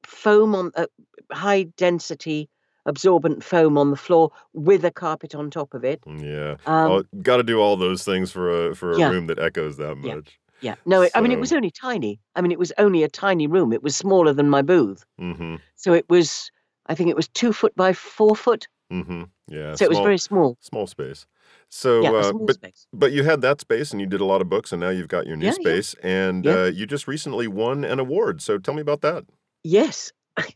[0.06, 0.88] foam on uh,
[1.32, 2.50] high density
[2.86, 6.02] absorbent foam on the floor with a carpet on top of it.
[6.06, 6.56] yeah.
[6.66, 9.10] Um, oh, got to do all those things for a for a yeah.
[9.10, 10.40] room that echoes that much.
[10.62, 12.20] yeah, no, it, I mean it was only tiny.
[12.36, 13.74] I mean it was only a tiny room.
[13.74, 15.56] It was smaller than my booth, Mm-hmm.
[15.76, 16.52] so it was.
[16.88, 19.24] I think it was two foot by four foot, Mm-hmm.
[19.48, 19.76] Yeah.
[19.76, 20.58] so it was very small.
[20.60, 21.26] small space.
[21.70, 22.88] So, Yeah, uh, small but space.
[22.94, 25.08] but you had that space and you did a lot of books, and now you've
[25.08, 25.64] got your new Yeah, yeah.
[25.70, 26.64] space, and Yeah.
[26.64, 28.42] uh, you just recently won an award.
[28.42, 29.24] So tell me about that.
[29.64, 30.12] Yes,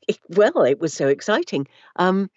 [0.07, 1.67] it, well, it was so exciting.
[1.97, 2.29] Um,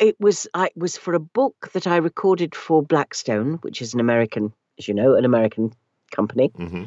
[0.00, 4.00] it was I was for a book that I recorded for Blackstone, which is an
[4.00, 5.72] American, as you know, an American
[6.12, 6.50] company.
[6.50, 6.84] Mm-hmm.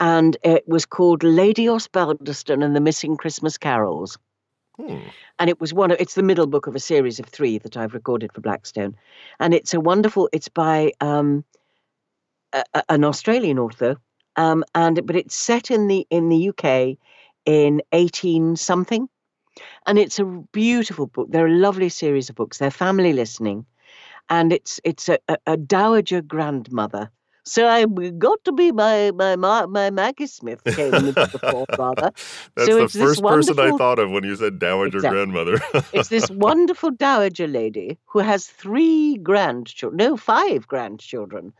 [0.00, 4.18] and it was called Lady Osbaldeston and the Missing Christmas Carols.
[4.76, 4.98] Hmm.
[5.38, 7.76] And it was one of it's the middle book of a series of three that
[7.76, 8.96] I've recorded for Blackstone,
[9.38, 10.28] and it's a wonderful.
[10.32, 11.44] It's by um,
[12.52, 13.96] a, a- an Australian author,
[14.34, 16.98] um, and but it's set in the in the UK
[17.46, 19.08] in eighteen something,
[19.86, 21.28] and it's a beautiful book.
[21.30, 22.58] They're a lovely series of books.
[22.58, 23.66] They're family listening,
[24.30, 27.10] and it's it's a, a, a dowager grandmother.
[27.44, 27.84] So I
[28.18, 32.12] got to be my my my, my Maggie Smith came into the fore rather.
[32.56, 35.10] That's So the it's this first person I thought of when you said dowager Exactly.
[35.10, 35.60] grandmother.
[35.92, 41.52] It's this wonderful dowager lady who has three grandchildren, no, five grandchildren,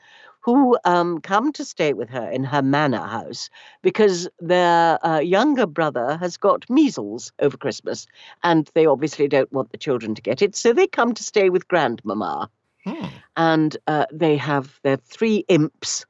[0.45, 3.49] who um, come to stay with her in her manor house
[3.81, 8.07] because their uh, younger brother has got measles over Christmas,
[8.43, 11.49] and they obviously don't want the children to get it, so they come to stay
[11.51, 12.51] with grandmama.
[12.87, 13.07] Hmm.
[13.39, 16.05] and uh, they have their three imps.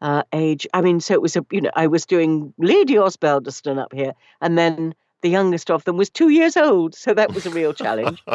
[0.00, 3.78] Uh, age, I mean, so it was a, you know, I was doing Lady Osbaldeston
[3.78, 7.46] up here, and then the youngest of them was two years old, so that was
[7.46, 8.22] a real challenge.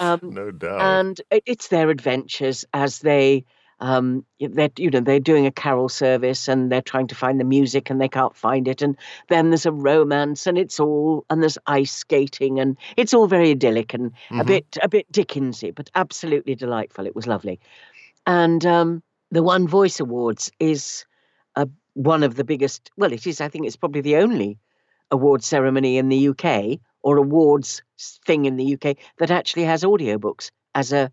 [0.00, 0.80] Um, no doubt.
[0.80, 3.44] and it, it's their adventures as they,
[3.82, 7.44] um, they're, you know, they're doing a carol service and they're trying to find the
[7.44, 8.96] music and they can't find it, and
[9.28, 13.50] then there's a romance and it's all, and there's ice skating and it's all very
[13.50, 14.46] idyllic and a Mhm.
[14.46, 17.06] bit a bit Dickensy, but absolutely delightful.
[17.06, 17.58] It was lovely,
[18.24, 19.02] and um,
[19.32, 21.04] the One Voice Awards is
[21.56, 22.90] uh, one of the biggest.
[22.96, 23.40] Well, it is.
[23.40, 24.58] I think it's probably the only
[25.10, 27.82] award ceremony in the UK or awards
[28.26, 31.10] thing in the UK that actually has audiobooks as a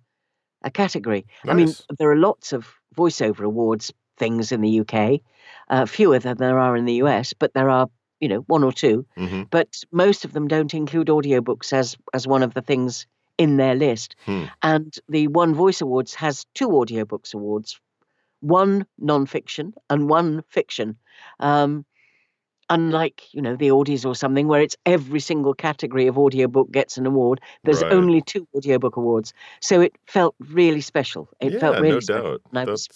[0.63, 1.25] a category.
[1.45, 5.21] I mean, there are lots of voiceover awards things in the UK,
[5.69, 7.89] uh, fewer than there are in the US, but there are
[8.19, 12.27] you know one or two hmm but most of them don't include audiobooks as as
[12.27, 13.07] one of the things
[13.39, 14.15] in their list.
[14.25, 14.43] Hmm.
[14.61, 17.79] And the One Voice Awards has two audiobooks awards,
[18.41, 20.97] one non-fiction and one fiction.
[21.39, 21.85] Um,
[22.69, 26.97] unlike you know the Audies or something where it's every single category of audiobook gets
[26.97, 27.91] an award, there's Right.
[27.91, 29.33] only two audiobook awards.
[29.61, 31.29] So it felt really special.
[31.39, 32.31] It yeah, felt really no special.
[32.31, 32.41] doubt.
[32.53, 32.87] I was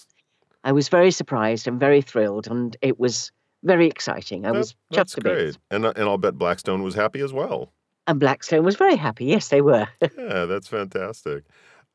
[0.64, 3.30] I was very surprised and very thrilled, and it was
[3.62, 4.46] very exciting.
[4.46, 5.34] I that- was that's chuffed a bit.
[5.34, 5.58] great.
[5.70, 7.72] And, I- and I'll bet Blackstone was happy as well.
[8.06, 9.24] And Blackstone was very happy.
[9.26, 9.88] Yes, they were.
[10.18, 11.44] Yeah, that's fantastic.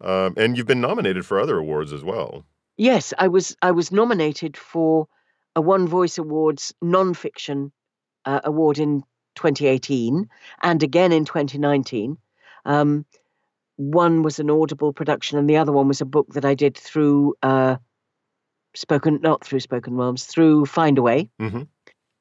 [0.02, 2.46] Um, and you've been nominated for other awards as well.
[2.78, 3.56] yes, I was.
[3.62, 5.08] I was nominated for
[5.56, 7.72] a One Voice Awards non-fiction
[8.26, 9.02] uh, award in
[9.36, 10.28] 2018,
[10.64, 12.18] and again in 2019.
[12.66, 13.06] Um,
[13.78, 16.76] one was an Audible production, and the other one was a book that I did
[16.78, 17.78] through uh,
[18.76, 21.30] spoken, not through Spoken Realms, through Findaway.
[21.40, 21.68] Mhm.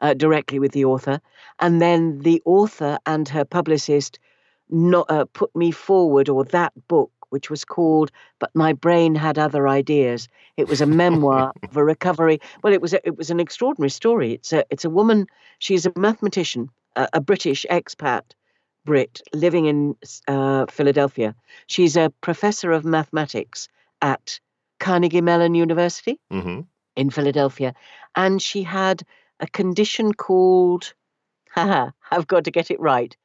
[0.00, 1.20] uh, directly with the author,
[1.58, 4.20] and then the author and her publicist
[4.70, 9.38] not, uh, put me forward, or that book, which was called "But My Brain Had
[9.38, 12.40] Other Ideas." It was a memoir of a recovery.
[12.62, 14.32] Well, it was a, it was an extraordinary story.
[14.32, 15.26] It's a it's a woman.
[15.58, 18.22] She's a mathematician, a, a British expat.
[18.84, 19.96] Brit living in
[20.28, 21.34] uh, Philadelphia.
[21.66, 23.68] She's a professor of mathematics
[24.00, 24.40] at
[24.80, 26.60] Carnegie Mellon University hmm
[26.96, 27.74] in Philadelphia,
[28.16, 29.04] and she had
[29.40, 30.94] a condition called,
[31.50, 33.16] haha, I've got to get it right.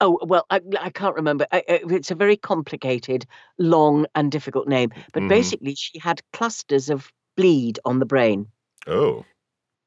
[0.00, 1.46] Oh, well, I, I can't remember.
[1.52, 3.26] I, it's a very complicated,
[3.58, 4.90] long, and difficult name.
[5.12, 5.28] But Mhm.
[5.28, 8.48] basically, she had clusters of bleed on the brain,
[8.86, 9.24] Oh,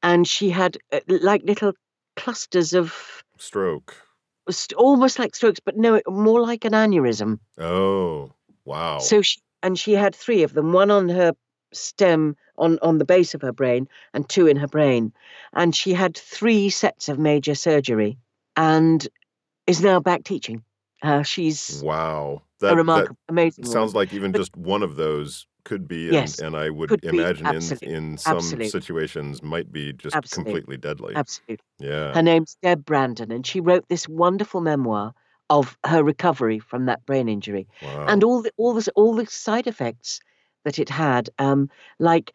[0.02, 1.72] and she had uh, like little
[2.16, 3.94] clusters of stroke.
[4.50, 7.38] st- almost like strokes, but no, more like an aneurysm.
[7.58, 8.32] Oh,
[8.64, 8.98] wow.
[8.98, 11.32] So she and she had three of them, one on her
[11.72, 15.12] stem on on the base of her brain and two in her brain,
[15.52, 18.18] and she had three sets of major surgery,
[18.56, 19.06] and
[19.68, 20.64] is now back teaching.
[21.02, 22.42] Uh, she's wow.
[22.66, 23.94] a That that remarkable, amazing sounds woman.
[23.94, 27.46] like even But just one of those could be, and yes, and I would imagine
[27.46, 31.14] in in some absolutely, situations might be just absolutely, completely deadly.
[31.14, 31.64] absolutely.
[31.78, 32.14] Yeah.
[32.14, 35.14] Her name's Deb Brandon, and she wrote this wonderful memoir
[35.50, 39.66] of her recovery from that brain injury and all the all the all the side
[39.66, 40.20] effects
[40.64, 42.32] that it had, um, like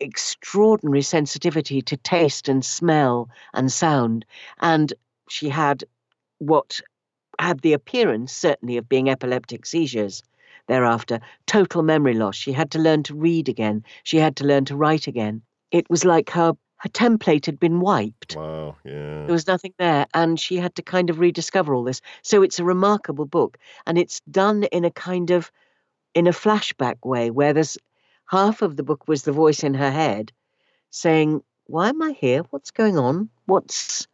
[0.00, 4.24] extraordinary sensitivity to taste and smell and sound,
[4.60, 4.92] and
[5.28, 5.84] she had
[6.38, 6.80] what
[7.38, 10.22] had the appearance certainly of being epileptic seizures.
[10.66, 12.34] Thereafter total memory loss.
[12.36, 13.84] She had to learn to read again.
[14.02, 15.42] She had to learn to write again.
[15.70, 18.36] It was like her her template had been wiped.
[18.36, 18.76] Wow.
[18.84, 19.24] Yeah.
[19.24, 22.00] there was nothing there and she had to kind of rediscover all this.
[22.22, 25.50] So it's a remarkable book and it's done in a kind of
[26.14, 27.78] in a flashback way where there's
[28.26, 30.32] half of the book was the voice in her head
[30.90, 32.42] saying why am i here?
[32.50, 33.28] What's going on?
[33.46, 34.06] What's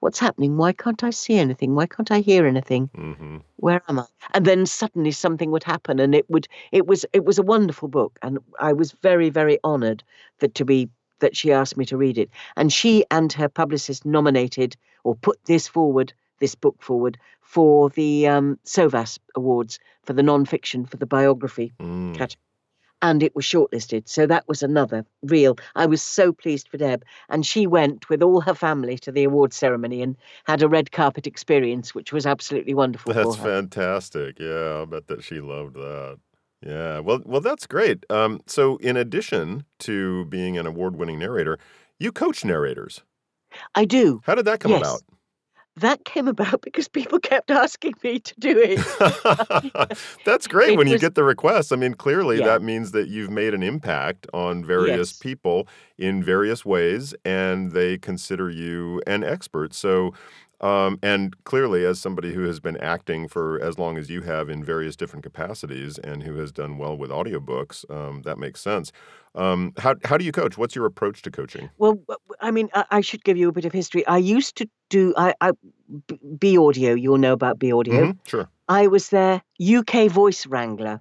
[0.00, 0.56] what's happening?
[0.56, 1.74] Why can't i see anything?
[1.74, 2.90] Why can't i hear anything?
[2.96, 3.36] Mm-hmm.
[3.56, 4.04] where am i?
[4.34, 7.88] And then suddenly something would happen and it would it was it was a wonderful
[7.88, 10.02] book and i was very very honored
[10.38, 10.88] that to be
[11.20, 12.30] that she asked me to read it.
[12.56, 18.28] And she and her publicist nominated or put this forward this book forward for the
[18.28, 22.14] um, sovas awards for the non-fiction for the biography Mm.
[22.14, 22.42] category
[23.02, 27.04] and it was shortlisted so that was another real i was so pleased for deb
[27.28, 30.90] and she went with all her family to the award ceremony and had a red
[30.92, 34.38] carpet experience which was absolutely wonderful for That's fantastic.
[34.38, 36.18] Yeah, I bet that she loved that.
[36.64, 37.00] Yeah.
[37.00, 38.04] Well, well, that's great.
[38.10, 41.58] Um, so in addition to being an award-winning narrator,
[41.98, 43.02] you coach narrators.
[43.74, 45.00] i do How did that come about?
[45.80, 50.88] That came about because people kept asking me to do it That's great it when
[50.88, 51.72] you get the request.
[51.72, 55.68] I mean, clearly yeah that means that you've made an impact on various yes people
[55.98, 59.74] in various ways and they consider you an expert.
[59.74, 60.14] So,
[60.60, 64.48] um, and clearly, as somebody who has been acting for as long as you have
[64.48, 68.90] in various different capacities and who has done well with audiobooks, um, that makes sense.
[69.34, 70.58] Um, how, how do you coach?
[70.58, 71.70] What's your approach to coaching?
[71.78, 71.98] well
[72.40, 75.14] I mean I, I should give you a bit of history i used to do
[75.16, 75.52] i, I
[76.06, 78.48] Bee, Bee Audio you'll know about Bee Audio hmm Sure.
[78.68, 79.42] i was their
[79.76, 81.00] uk voice wrangler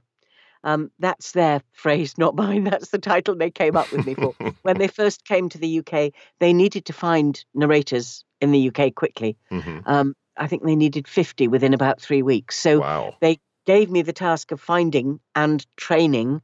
[0.63, 2.65] Um, that's their phrase, not mine.
[2.65, 4.35] That's the title they came up with me for.
[4.63, 8.93] when they first came to the UK, they needed to find narrators in the UK
[8.95, 9.37] quickly.
[9.49, 12.59] hmm Um, I think they needed 50 within about three weeks.
[12.59, 13.15] So Wow.
[13.21, 16.41] they gave me the task of finding and training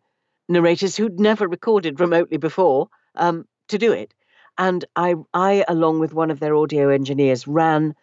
[0.50, 4.14] narrators who'd never recorded remotely before um, to do it.
[4.58, 7.96] And I, I, along with one of their audio engineers, ran.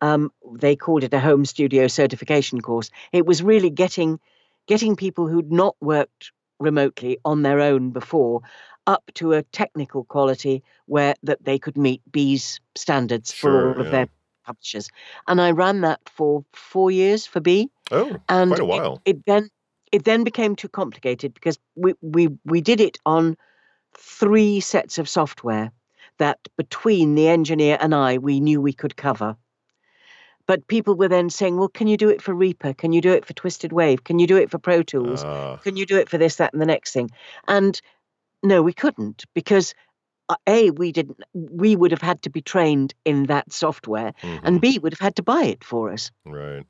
[0.00, 0.30] Um,
[0.60, 2.90] they called it a home studio certification course.
[3.12, 4.20] It was really getting
[4.66, 6.30] getting people who'd not worked
[6.60, 8.42] remotely on their own before
[8.88, 13.68] up to a technical quality where that they could meet Bee's standards for Sure.
[13.74, 13.90] all of Yeah.
[13.92, 14.08] their
[14.46, 14.88] publishers.
[15.28, 19.02] And I ran that for four years for Bee Oh, and quite a it, while.
[19.04, 19.50] it then
[19.92, 23.36] it then became too complicated because we, we we did it on
[23.96, 25.70] three sets of software
[26.18, 29.36] that between the engineer and I we knew we could cover.
[30.46, 32.72] But people were then saying, "Well, can you do it for Reaper?
[32.72, 34.04] Can you do it for Twisted Wave?
[34.04, 35.22] Can you do it for Pro Tools?
[35.24, 37.10] Ah, Can you do it for this, that, and the next thing?"
[37.48, 37.78] And
[38.42, 39.74] no, we couldn't because
[40.28, 41.20] uh, a we didn't.
[41.32, 45.00] We would have had to be trained in that software, hmm and b would have
[45.00, 46.10] had to buy it for us.
[46.24, 46.66] Right.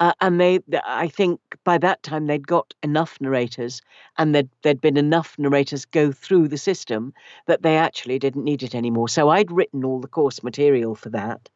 [0.00, 3.80] Uh, and they, I think by that time they'd got enough narrators
[4.18, 7.14] and there'd, there'd been enough narrators go through the system
[7.46, 9.08] that they actually didn't need it anymore.
[9.08, 11.48] So I'd written all the course material for that.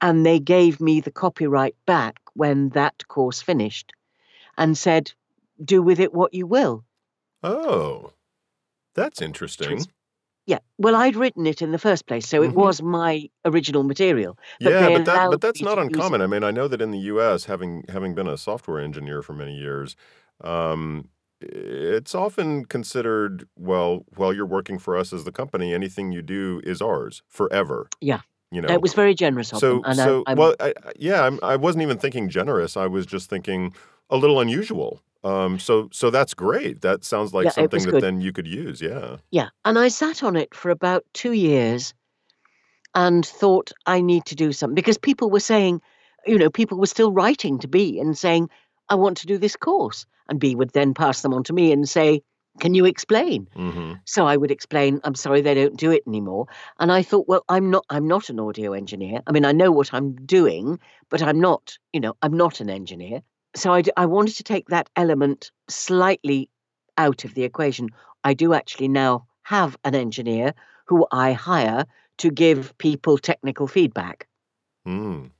[0.00, 3.92] And they gave me the copyright back when that course finished
[4.58, 5.12] and said,
[5.64, 6.84] do with it what you will.
[7.44, 8.10] Oh,
[8.94, 9.88] that's interesting.
[10.46, 12.28] yeah, well, I'd written it in the first place.
[12.28, 15.94] So it hmm was my original material, but Yeah, but that but that's not to
[15.94, 16.16] use it.
[16.16, 16.20] uncommon.
[16.22, 19.32] I mean, I know that in the U.S., having having been a software engineer for
[19.34, 19.96] many years,
[20.42, 26.22] um, it's often considered well, while you're working for us as the company, anything you
[26.22, 27.90] do is ours forever.
[28.00, 28.20] Yeah.
[28.52, 29.80] You know, It was very generous of them.
[29.80, 32.76] So And so I'm, well, I, I- yeah, I'm, I wasn't even thinking generous.
[32.76, 33.74] I was just thinking
[34.10, 35.02] a little unusual.
[35.24, 36.82] Um, so so that's great.
[36.82, 38.02] That sounds like yeah, something that good.
[38.02, 38.80] then you could use.
[38.82, 39.16] Yeah.
[39.30, 39.48] Yeah.
[39.64, 41.94] And I sat on it for about two years
[42.94, 45.80] and thought I need to do something because people were saying,
[46.26, 48.50] you know, people were still writing to Bee and saying,
[48.90, 50.06] I want to do this course.
[50.28, 52.22] And Bee would then pass them on to me and say,
[52.60, 53.48] Can you explain?
[53.54, 56.46] hmm So I would explain, I'm sorry, they don't do it anymore.
[56.78, 59.20] And I thought, well, I'm not I'm not an audio engineer.
[59.26, 62.68] I mean, I know what I'm doing, but I'm not, you know, I'm not an
[62.68, 63.22] engineer.
[63.56, 66.50] So I, d- I wanted to take that element slightly
[66.98, 67.90] out of the equation.
[68.24, 70.54] I do actually now have an engineer
[70.86, 71.86] who I hire
[72.18, 74.26] to give people technical feedback
[74.86, 75.30] Mm.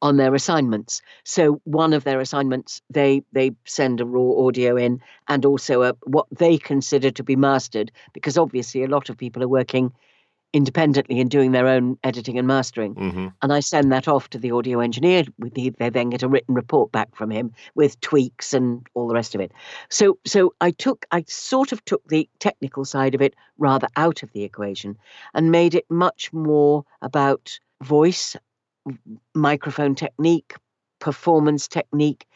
[0.00, 1.02] on their assignments.
[1.24, 5.94] So one of their assignments, they they send a raw audio in and also a,
[6.04, 9.92] what they consider to be mastered, because obviously a lot of people are working
[10.52, 12.94] independently and doing their own editing and mastering.
[12.94, 15.24] hmm And I send that off to the audio engineer.
[15.38, 19.34] They then get a written report back from him with tweaks and all the rest
[19.34, 19.52] of it.
[19.90, 24.22] So so I took I sort of took the technical side of it rather out
[24.22, 24.96] of the equation
[25.34, 28.36] and made it much more about voice
[29.34, 30.54] microphone technique,
[30.98, 32.26] performance technique,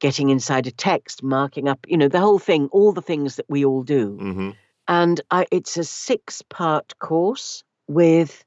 [0.00, 3.46] getting inside a text, marking up, you know, the whole thing, all the things that
[3.48, 4.16] we all do.
[4.16, 4.50] hmm
[4.88, 8.44] And I, it's a six part course with,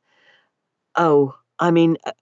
[0.96, 2.14] oh, I mean, a,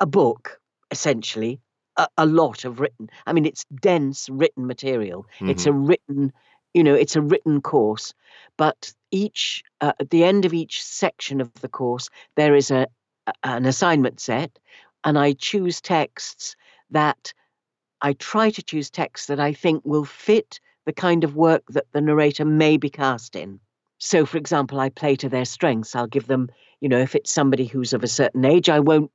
[0.00, 0.60] a- book,
[0.92, 1.60] essentially,
[1.96, 3.10] a, a lot of written.
[3.26, 5.26] I mean, it's dense written material.
[5.40, 6.32] It's a written,
[6.72, 8.14] you know, it's a written course,
[8.56, 12.86] but each, uh, at the end of each section of the course, there is a-
[13.42, 14.56] an assignment set,
[15.04, 16.54] and I choose texts
[16.90, 17.34] that
[18.00, 21.84] I try to choose texts that I think will fit the kind of work that
[21.92, 23.60] the narrator may be cast in.
[23.98, 25.94] So, for example, I play to their strengths.
[25.94, 26.48] I'll give them,
[26.80, 29.10] you know, if it's somebody who's of a certain age, I won't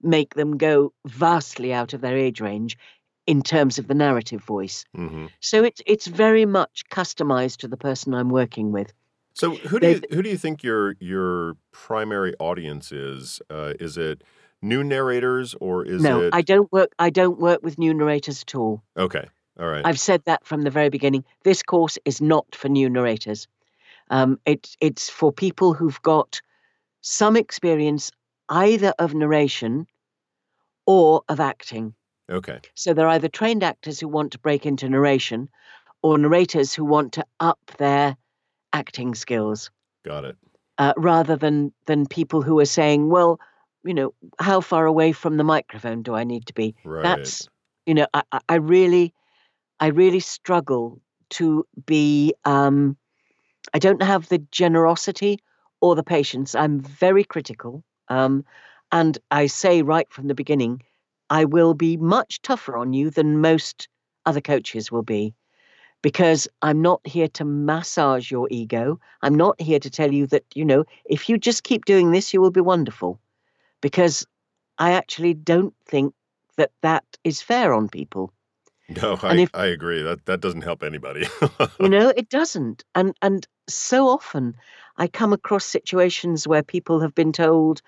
[0.00, 2.78] make them go vastly out of their age range
[3.26, 4.84] in terms of the narrative voice.
[4.94, 8.92] hmm So it's it's very much customized to the person I'm working with.
[9.34, 13.40] So who do you who do you think your your primary audience is?
[13.50, 14.22] Uh, is it
[14.62, 16.08] new narrators or is it?
[16.08, 18.84] no, it I don't work I don't work with new narrators at all.
[18.96, 19.26] okay?
[19.58, 19.82] All right.
[19.86, 21.24] I've said that from the very beginning.
[21.44, 23.48] This course is not for new narrators.
[24.10, 26.40] Um, it's it's for people who've got
[27.00, 28.12] some experience
[28.48, 29.86] either of narration
[30.86, 31.94] or of acting.
[32.30, 32.60] okay.
[32.74, 35.48] So they're either trained actors who want to break into narration,
[36.02, 38.16] or narrators who want to up their
[38.72, 39.70] acting skills,
[40.04, 40.36] Got it.
[40.78, 43.40] uh, rather than than people who are saying, well,
[43.84, 46.74] you know, how far away from the microphone do I need to be?
[46.84, 47.02] Right.
[47.02, 47.48] That's
[47.86, 49.14] you know, I- I really,
[49.80, 51.00] I really struggle
[51.30, 52.34] to be.
[52.44, 52.96] Um,
[53.74, 55.40] I don't have the generosity
[55.80, 56.54] or the patience.
[56.54, 58.44] I'm very critical, um,
[58.92, 60.82] and I say right from the beginning,
[61.28, 63.88] I will be much tougher on you than most
[64.24, 65.34] other coaches will be,
[66.00, 69.00] because I'm not here to massage your ego.
[69.22, 72.32] I'm not here to tell you that you know if you just keep doing this,
[72.32, 73.20] you will be wonderful,
[73.80, 74.26] because
[74.78, 76.14] I actually don't think
[76.56, 78.32] that that is fair on people.
[78.88, 80.02] No, I, if- I agree.
[80.02, 81.26] That that doesn't help anybody.
[81.80, 84.54] you know it doesn't and and so often
[84.96, 87.82] i come across situations where people have been told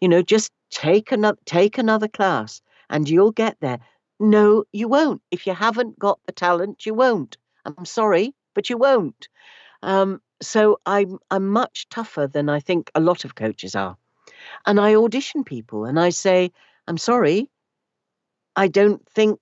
[0.00, 3.78] you know just take another take another class and you'll get there
[4.20, 7.36] no you won't if you haven't got the talent you won't
[7.66, 9.28] i'm sorry but you won't
[9.82, 13.96] um, so i'm i'm much tougher than i think a lot of coaches are
[14.66, 16.50] and i audition people and i say
[16.86, 17.50] i'm sorry
[18.56, 19.38] i don't think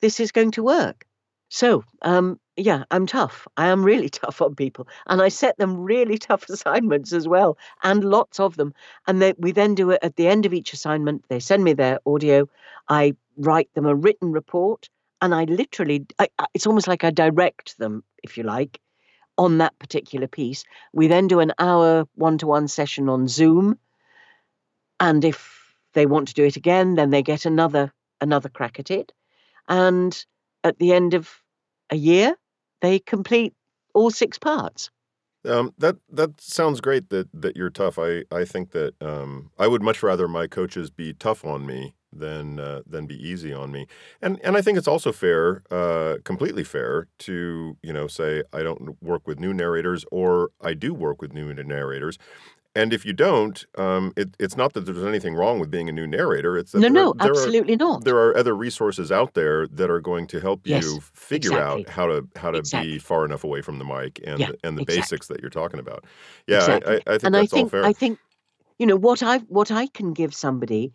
[0.00, 1.06] this is going to work
[1.52, 3.48] so, um, yeah, I'm tough.
[3.56, 7.58] I am really tough on people, and I set them really tough assignments as well,
[7.82, 8.72] and lots of them.
[9.06, 11.24] And they, we then do it at the end of each assignment.
[11.28, 12.48] They send me their audio.
[12.88, 14.88] I write them a written report,
[15.20, 18.80] and I literally, I, it's almost like I direct them, if you like,
[19.36, 20.62] on that particular piece.
[20.92, 23.76] We then do an hour one-to-one session on Zoom,
[25.00, 28.92] and if they want to do it again, then they get another another crack at
[28.92, 29.12] it.
[29.70, 30.26] And
[30.64, 31.30] at the end of
[31.88, 32.36] a year,
[32.82, 33.54] they complete
[33.94, 34.90] all six parts.
[35.44, 37.08] Um, that that sounds great.
[37.08, 37.98] That that you're tough.
[37.98, 41.94] I I think that um, I would much rather my coaches be tough on me
[42.12, 43.86] than uh, than be easy on me.
[44.20, 48.62] And and I think it's also fair, uh, completely fair, to you know say I
[48.62, 52.18] don't work with new narrators or I do work with new narrators.
[52.74, 55.92] And if you don't, um, it, it's not that there's anything wrong with being a
[55.92, 56.56] new narrator.
[56.56, 58.02] It's that No, there, no, are, there are absolutely not.
[58.02, 61.88] there are other resources out there that are going to help you Yes, figure out
[61.88, 62.88] how to how to Exactly.
[62.88, 64.82] be far enough away from the mic and Yeah, the, and the exactly.
[64.82, 66.04] basics that you're talking about.
[66.46, 66.82] Yeah, Exactly.
[66.86, 67.90] I, I, I think and that's I think all fair.
[67.90, 68.20] I think
[68.78, 70.92] you know what I what I can give somebody.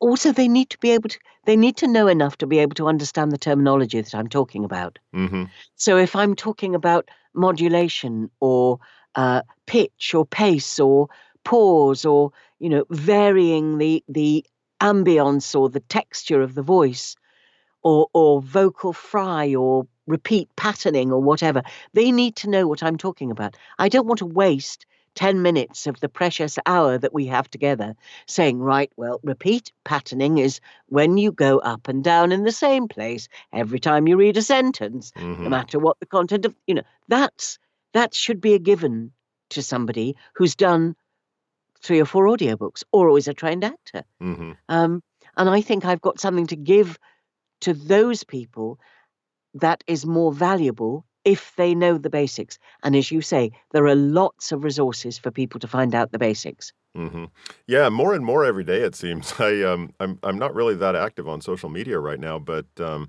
[0.00, 1.18] Also, they need to be able to.
[1.46, 4.64] They need to know enough to be able to understand the terminology that I'm talking
[4.64, 4.98] about.
[5.12, 5.44] hmm
[5.76, 8.78] So, if I'm talking about modulation or
[9.14, 11.08] uh, pitch or pace or
[11.44, 14.44] pause or you know varying the the
[14.80, 17.16] ambience or the texture of the voice,
[17.82, 21.62] or or vocal fry or repeat patterning or whatever.
[21.94, 23.56] They need to know what I'm talking about.
[23.78, 27.94] I don't want to waste 10 minutes of the precious hour that we have together
[28.26, 32.88] saying, right, well, repeat patterning is when you go up and down in the same
[32.88, 36.74] place every time you read a sentence, no hmm matter what the content of, you
[36.74, 37.58] know, that's
[37.92, 39.12] that should be a given
[39.50, 40.96] to somebody who's done
[41.82, 44.04] three or four audiobooks or is a trained actor.
[44.20, 45.02] hmm Um,
[45.36, 46.98] and I think I've got something to give
[47.62, 48.78] to those people
[49.54, 52.58] that is more valuable if they know the basics.
[52.82, 56.18] And as you say, there are lots of resources for people to find out the
[56.18, 56.72] basics.
[56.94, 57.26] hmm
[57.66, 59.34] Yeah, more and more every day it seems.
[59.38, 63.08] I um I'm I'm not really that active on social media right now, but um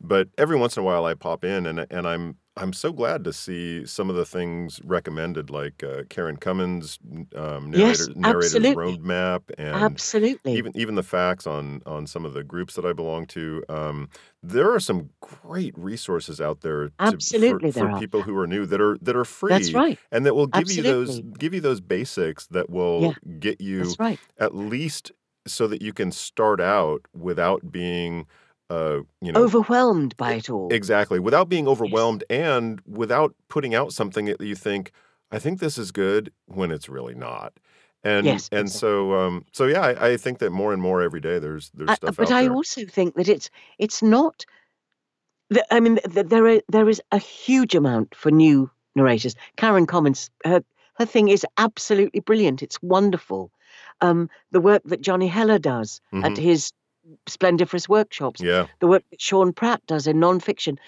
[0.00, 3.24] but every once in a while I pop in and and I'm I'm so glad
[3.24, 6.98] to see some of the things recommended, like uh, Karen Commins'
[7.34, 10.52] um, Yes, narrator's roadmap, and Absolutely.
[10.52, 13.64] even even the facts on on some of the groups that I belong to.
[13.68, 14.08] Um,
[14.42, 17.90] there are some great resources out there to Absolutely, for are.
[17.90, 19.50] people who are new that are that are free.
[19.54, 20.00] That's right.
[20.12, 23.98] and that will give you those give you those basics that Yeah, will get you
[23.98, 24.20] right.
[24.38, 25.12] at least
[25.46, 28.26] so that you can start out without being
[28.70, 30.70] uh you know Overwhelmed by it all.
[30.70, 31.70] exactly without being Yes.
[31.70, 34.92] overwhelmed and without putting out something that you think
[35.32, 37.58] I think this is good when it's really not.
[38.02, 38.70] And Yes, and exactly.
[38.72, 41.92] so um so yeah, I, I think that more and more every day there's there's
[41.92, 42.48] I, stuff but out I there.
[42.48, 44.46] also think that it's it's not.
[45.50, 49.34] The, I mean, th- there are, there is a huge amount for new narrators.
[49.56, 50.62] Karen Commins, her
[50.94, 52.62] her thing is absolutely brilliant.
[52.62, 53.50] It's wonderful.
[54.00, 56.72] Um, the work that Johnny Heller does at hmm his
[57.26, 58.66] splendiferous workshops, Yeah.
[58.80, 60.78] the work that Sean Pratt does in nonfiction,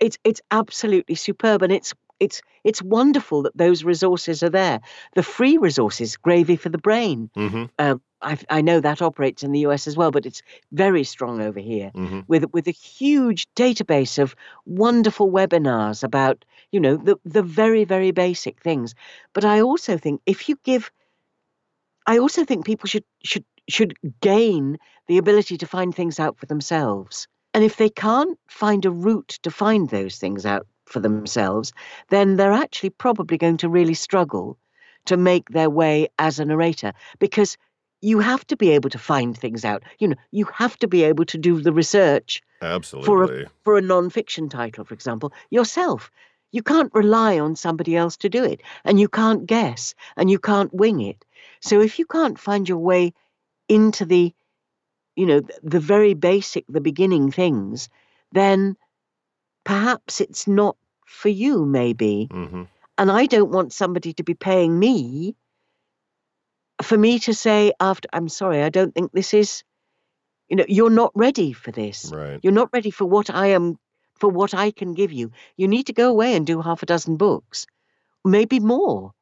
[0.00, 4.80] it's it's absolutely superb, and it's it's it's wonderful that those resources are there.
[5.14, 7.30] The free resources, Gravy for the Brain.
[7.34, 10.42] hmm Um, I, I know that operates in the US as well, but it's
[10.72, 14.34] very strong over here hmm with with a huge database of
[14.66, 18.94] wonderful webinars about you know the the very very basic things.
[19.32, 20.90] But I also think if you give,
[22.06, 26.46] I also think people should should should gain the ability to find things out for
[26.46, 27.26] themselves.
[27.52, 31.72] And if they can't find a route to find those things out for themselves,
[32.08, 34.58] then they're actually probably going to really struggle
[35.06, 37.56] to make their way as a narrator because
[38.02, 39.82] you have to be able to find things out.
[39.98, 43.46] You know, you have to be able to do the research for a Absolutely.
[43.64, 46.10] for a non-fiction title, for example, yourself.
[46.52, 50.38] You can't rely on somebody else to do it, and you can't guess, and you
[50.38, 51.24] can't wing it.
[51.60, 53.12] So if you can't find your way
[53.70, 54.34] into the,
[55.16, 57.88] you know, the very basic, the beginning things,
[58.32, 58.76] then
[59.64, 62.28] perhaps it's not for you, maybe.
[62.30, 62.64] hmm
[62.98, 65.36] And I don't want somebody to be paying me
[66.82, 69.64] for me to say after, I'm sorry, I don't think this is,
[70.48, 72.10] you know, you're not ready for this.
[72.12, 72.40] Right.
[72.42, 73.78] You're not ready for what I am,
[74.18, 75.30] for what I can give you.
[75.56, 77.66] You need to go away and do half a dozen books,
[78.24, 79.12] maybe more,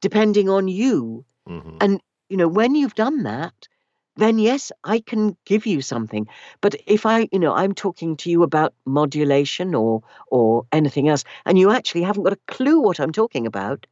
[0.00, 1.24] depending on you.
[1.46, 3.68] hmm And, you know, when you've done that,
[4.16, 6.26] then yes, I can give you something.
[6.60, 11.24] But if I, you know, I'm talking to you about modulation or or anything else,
[11.44, 13.86] and you actually haven't got a clue what I'm talking about,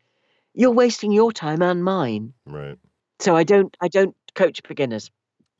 [0.55, 2.33] you're wasting your time and mine.
[2.47, 2.79] Right.
[3.21, 5.11] So I don't I don't coach beginners.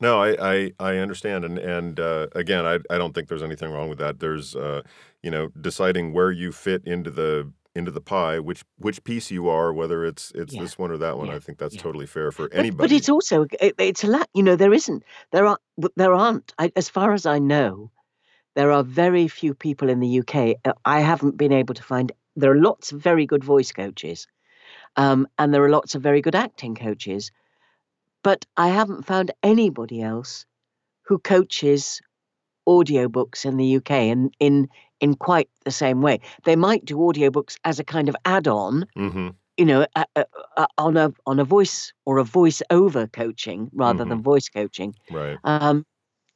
[0.01, 3.71] No, I, I, I understand, and and uh, again, I, I don't think there's anything
[3.71, 4.19] wrong with that.
[4.19, 4.81] There's, uh,
[5.23, 9.49] you know, deciding where you fit into the into the pie, which which piece you
[9.49, 11.27] are, whether it's it's Yeah, this one or that one.
[11.27, 11.81] yeah, I think that's yeah.
[11.81, 14.29] totally fair for But but it's also it, it's a lot.
[14.33, 15.59] You know, there isn't there are
[15.95, 17.91] there aren't I, as far as I know,
[18.55, 20.55] there are very few people in the UK.
[20.63, 22.11] uh, I haven't been able to find.
[22.37, 24.27] There are lots of very good voice coaches,
[24.95, 27.31] um, and there are lots of very good acting coaches,
[28.23, 30.45] but I haven't found anybody else
[31.03, 32.01] who coaches
[32.67, 34.67] audiobooks in the UK and in
[34.99, 36.19] in quite the same way.
[36.43, 40.25] They might do audiobooks as a kind of add-on, hmm you know, a, a,
[40.57, 44.49] a, on a on a voice or a voice over coaching rather hmm than voice
[44.49, 44.93] coaching.
[45.09, 45.37] Right.
[45.45, 45.85] Um,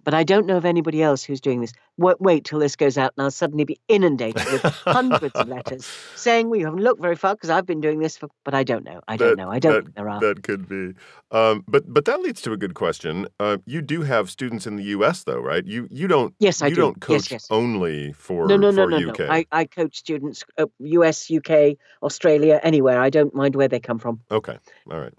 [0.04, 1.74] but I don't know of anybody else who's doing this.
[1.98, 5.86] Wait, wait till this goes out, and I'll suddenly be inundated with hundreds of letters
[6.16, 8.64] saying, "Well, you haven't looked very far because I've been doing this for." But I
[8.64, 9.02] don't know.
[9.08, 9.52] I don't That know.
[9.52, 10.20] I don't that think there are.
[10.22, 10.94] that could be,
[11.32, 13.28] um, but but that leads to a good question.
[13.40, 15.24] Uh, you do have students in the U.S.
[15.24, 15.66] though, right?
[15.66, 16.82] You you don't Yes, I you do.
[16.82, 17.48] don't coach yes.
[17.52, 19.10] only for no, no, for no, no.
[19.12, 19.22] UK.
[19.22, 23.02] I, I coach students, uh, US, UK, Australia, anywhere.
[23.02, 24.22] I don't mind where they come from.
[24.32, 24.58] Okay,
[24.90, 25.14] all right.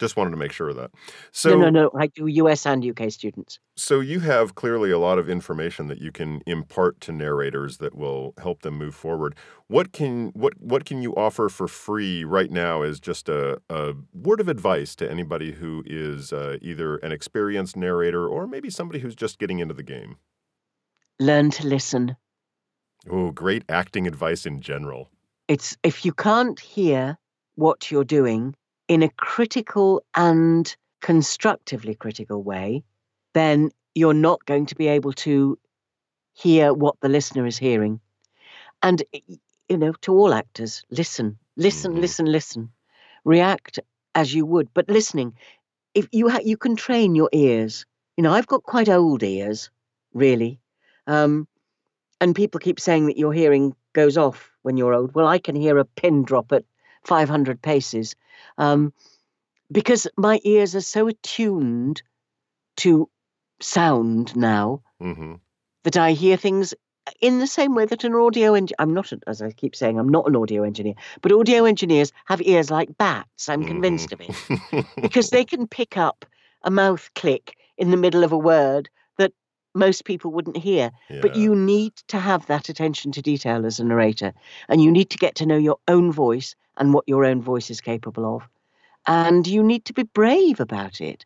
[0.00, 0.90] Just wanted to make sure of that.
[1.30, 1.90] So no, no, no.
[1.98, 3.60] I do US and UK students.
[3.76, 7.94] so you have clearly a lot of information that you can impart to narrators that
[7.94, 9.36] will help them move forward.
[9.68, 13.94] What can what what can you offer for free right now as just a, a
[14.12, 18.98] word of advice to anybody who is uh, either an experienced narrator or maybe somebody
[18.98, 20.16] who's just getting into the game?
[21.20, 22.16] learn to listen.
[23.10, 25.10] Oh, great acting advice in general.
[25.48, 27.18] It's if you can't hear
[27.54, 28.54] what you're doing
[28.88, 32.82] in a critical and constructively critical way,
[33.34, 35.58] then you're not going to be able to
[36.34, 38.00] hear what the listener is hearing.
[38.82, 39.02] And,
[39.68, 42.00] you know, to all actors, listen, listen, mm-hmm.
[42.00, 42.70] listen, listen.
[43.24, 43.80] React
[44.14, 45.34] as you would, but listening.
[45.94, 47.86] If you ha- you can train your ears.
[48.16, 49.70] You know, I've got quite old ears,
[50.12, 50.60] really.
[51.06, 51.48] Um,
[52.20, 55.14] and people keep saying that your hearing goes off when you're old.
[55.14, 56.64] Well, I can hear a pin drop at
[57.04, 58.16] 500 paces
[58.58, 58.92] um,
[59.70, 62.02] because my ears are so attuned
[62.76, 63.08] to
[63.60, 65.34] sound now mm-hmm.
[65.84, 66.74] that I hear things
[67.20, 70.08] in the same way that an audio engineer, I'm not, as I keep saying, I'm
[70.08, 73.48] not an audio engineer, but audio engineers have ears like bats.
[73.48, 74.12] I'm convinced mm.
[74.12, 74.20] of
[74.72, 76.24] it because they can pick up
[76.62, 79.32] a mouth click in the middle of a word that
[79.74, 80.92] most people wouldn't hear.
[81.10, 81.20] Yeah.
[81.20, 84.32] But you need to have that attention to detail as a narrator,
[84.68, 87.70] and you need to get to know your own voice and what your own voice
[87.70, 88.48] is capable of.
[89.06, 91.24] And you need to be brave about it.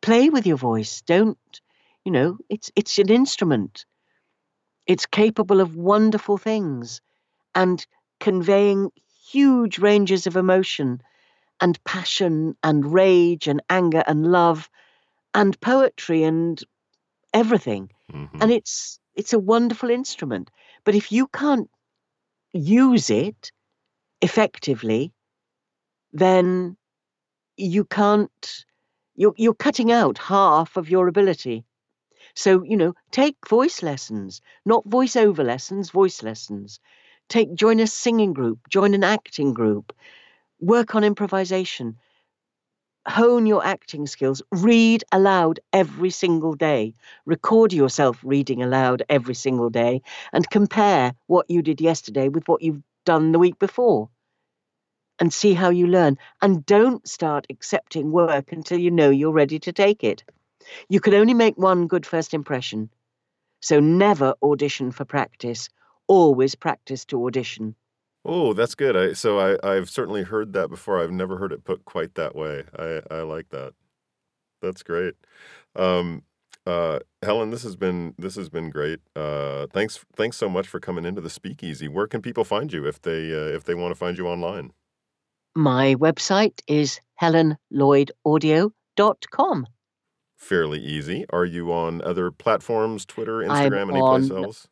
[0.00, 1.02] Play with your voice.
[1.02, 1.60] Don't,
[2.04, 3.84] you know, it's it's an instrument.
[4.86, 7.00] It's capable of wonderful things
[7.54, 7.84] and
[8.20, 8.90] conveying
[9.30, 11.02] huge ranges of emotion
[11.60, 14.70] and passion and rage and anger and love
[15.34, 16.62] and poetry and
[17.34, 17.90] everything.
[18.12, 18.38] Mm-hmm.
[18.40, 20.50] And it's it's a wonderful instrument.
[20.84, 21.68] But if you can't
[22.52, 23.50] use it
[24.20, 25.12] effectively,
[26.12, 26.76] then
[27.56, 28.64] you can't
[29.16, 31.64] you're you're cutting out half of your ability.
[32.34, 36.80] So, you know, take voice lessons, not voiceover lessons, voice lessons.
[37.28, 39.92] Take join a singing group, join an acting group,
[40.60, 41.96] work on improvisation,
[43.06, 46.94] hone your acting skills, read aloud every single day,
[47.26, 52.62] record yourself reading aloud every single day, and compare what you did yesterday with what
[52.62, 54.10] you've done the week before.
[55.18, 56.18] And see how you learn.
[56.42, 60.24] And don't start accepting work until you know you're ready to take it.
[60.90, 62.90] You can only make one good first impression.
[63.60, 65.70] So never audition for practice,
[66.06, 67.74] always practice to audition.
[68.26, 68.94] Oh, that's good.
[68.94, 71.02] I so I I've certainly heard that before.
[71.02, 72.64] I've never heard it put quite that way.
[72.78, 73.72] I I like that.
[74.60, 75.14] That's great.
[75.74, 76.24] Um,
[76.68, 79.00] uh, Helen, this has been this has been great.
[79.16, 81.88] Uh, thanks thanks so much for coming into the Speakeasy.
[81.88, 84.74] Where can people find you if they uh, if they want to find you online?
[85.56, 89.66] My website is helenlloydaudio.com.
[90.36, 91.24] Fairly easy.
[91.30, 94.68] Are you on other platforms, Twitter, Instagram, any place else?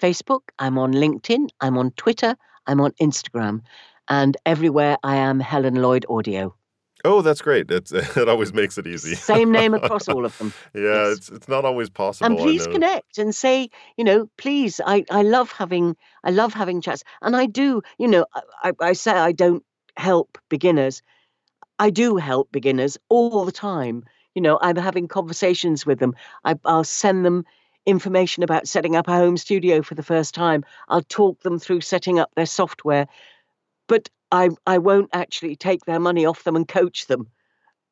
[0.00, 0.48] Facebook.
[0.58, 1.48] I'm on LinkedIn.
[1.60, 2.36] I'm on Twitter.
[2.66, 3.60] I'm on Instagram,
[4.08, 6.56] and everywhere I am Helen Lloyd Audio.
[7.04, 7.70] Oh, that's great.
[7.70, 9.14] It's, it always makes it easy.
[9.14, 10.52] Same name across all of them.
[10.74, 11.16] yeah, yes.
[11.18, 12.26] it's it's not always possible.
[12.26, 14.80] And please connect and say, you know, please.
[14.84, 17.82] I, I love having I love having chats, and I do.
[17.98, 18.26] You know,
[18.62, 19.64] I, I say I don't
[19.96, 21.02] help beginners.
[21.78, 24.04] I do help beginners all the time.
[24.34, 26.14] You know, I'm having conversations with them.
[26.44, 27.44] I, I'll send them
[27.86, 30.64] information about setting up a home studio for the first time.
[30.88, 33.06] I'll talk them through setting up their software,
[33.86, 37.28] but I I won't actually take their money off them and coach them.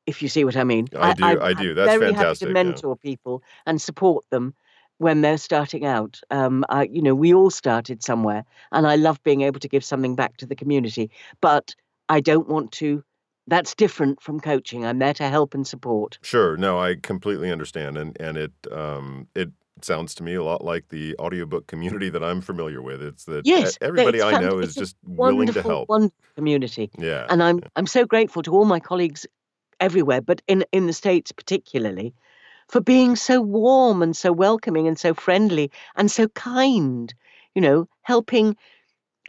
[0.07, 1.25] If you see what I mean, I do.
[1.25, 1.75] I, I do.
[1.75, 2.49] That's very fantastic.
[2.49, 3.11] Happy to mentor yeah.
[3.11, 4.55] people and support them
[4.99, 6.21] when they're starting out.
[6.31, 9.85] Um, I, you know, we all started somewhere, and I love being able to give
[9.85, 11.11] something back to the community.
[11.41, 11.75] But
[12.09, 13.05] I don't want to
[13.47, 14.85] that's different from coaching.
[14.85, 16.19] I'm there to help and support.
[16.23, 16.57] Sure.
[16.57, 19.51] No, I completely understand, and and it um, it
[19.81, 23.03] sounds to me a lot like the audiobook community that I'm familiar with.
[23.03, 25.89] It's that yes, everybody I know is just willing to help.
[25.89, 26.91] One community.
[26.99, 27.27] Yeah.
[27.29, 29.27] And I'm I'm so grateful to all my colleagues
[29.81, 32.15] everywhere, but in in the states particularly,
[32.69, 37.13] for being so warm and so welcoming and so friendly and so kind.
[37.55, 38.57] You know, helping.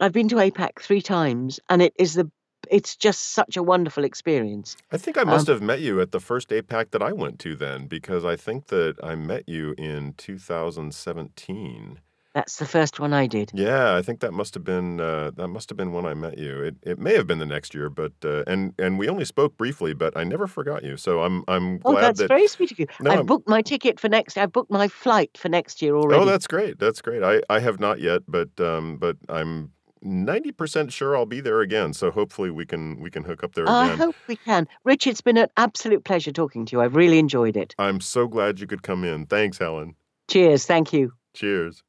[0.00, 2.28] I've been to APAC three times, and it is the
[2.70, 4.76] it's just such a wonderful experience.
[4.92, 7.38] I think I must um, have met you at the first APAC that I went
[7.40, 12.00] to then, because I think that I met you in 2017.
[12.34, 13.52] That's the first one I did.
[13.54, 16.36] Yeah, I think that must have been uh, that must have been when I met
[16.36, 16.62] you.
[16.62, 19.56] It it may have been the next year, but uh, and and we only spoke
[19.56, 20.96] briefly, but I never forgot you.
[20.96, 22.86] So I'm I'm oh, glad that's that, very sweet of you.
[23.00, 24.36] No, I've I'm, booked my ticket for next.
[24.36, 26.20] I've booked my flight for next year already.
[26.20, 26.80] Oh, that's great.
[26.80, 27.22] That's great.
[27.22, 29.70] I, I have not yet, but um, but I'm
[30.04, 31.92] 90% sure I'll be there again.
[31.92, 33.74] So hopefully we can we can hook up there again.
[33.74, 34.68] I hope we can.
[34.84, 36.82] Rich, it's been an absolute pleasure talking to you.
[36.82, 37.74] I've really enjoyed it.
[37.78, 39.26] I'm so glad you could come in.
[39.26, 39.96] Thanks, Helen.
[40.28, 40.66] Cheers.
[40.66, 41.12] Thank you.
[41.34, 41.82] Cheers.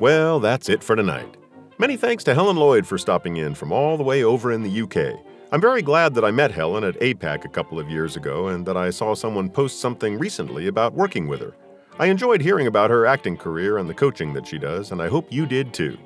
[0.00, 1.36] Well, that's it for tonight.
[1.78, 4.82] Many thanks to Helen Lloyd for stopping in from all the way over in the
[4.82, 5.18] UK.
[5.52, 8.64] I'm very glad that I met Helen at APAC a couple of years ago and
[8.66, 11.54] that I saw someone post something recently about working with her.
[12.00, 15.08] I enjoyed hearing about her acting career and the coaching that she does, and I
[15.08, 15.98] hope you did too.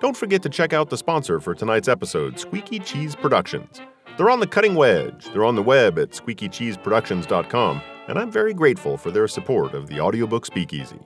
[0.00, 3.80] Don't forget to check out the sponsor for tonight's episode, Squeaky Cheese Productions.
[4.16, 5.26] They're on the cutting wedge.
[5.26, 10.00] They're on the web at squeakycheeseproductions.com, and I'm very grateful for their support of the
[10.00, 10.98] audiobook Speakeasy.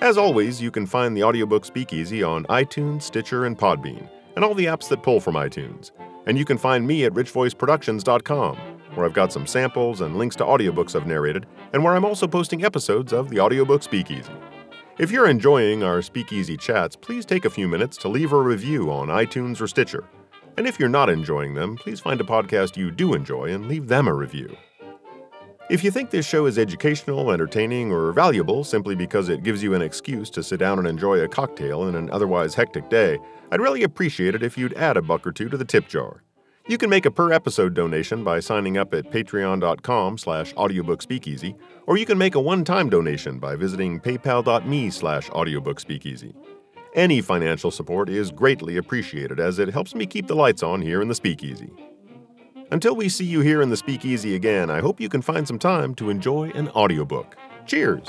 [0.00, 4.54] As always, you can find the audiobook Speakeasy on iTunes, Stitcher, and Podbean, and all
[4.54, 5.92] the apps that pull from iTunes.
[6.26, 8.58] And you can find me at richvoiceproductions.com,
[8.94, 12.26] where I've got some samples and links to audiobooks I've narrated, and where I'm also
[12.26, 14.32] posting episodes of the audiobook Speakeasy.
[14.98, 18.90] If you're enjoying our Speakeasy chats, please take a few minutes to leave a review
[18.90, 20.04] on iTunes or Stitcher.
[20.56, 23.88] And if you're not enjoying them, please find a podcast you do enjoy and leave
[23.88, 24.54] them a review.
[25.70, 29.72] If you think this show is educational, entertaining, or valuable simply because it gives you
[29.74, 33.18] an excuse to sit down and enjoy a cocktail in an otherwise hectic day,
[33.50, 36.22] I'd really appreciate it if you'd add a buck or two to the tip jar.
[36.68, 41.96] You can make a per episode donation by signing up at patreon.com slash audiobookspeakeasy, or
[41.96, 46.34] you can make a one-time donation by visiting paypal.me slash audiobookspeakeasy.
[46.94, 51.02] Any financial support is greatly appreciated as it helps me keep the lights on here
[51.02, 51.72] in the speakeasy.
[52.70, 55.58] Until we see you here in the speakeasy again, I hope you can find some
[55.58, 57.36] time to enjoy an audiobook.
[57.66, 58.08] Cheers!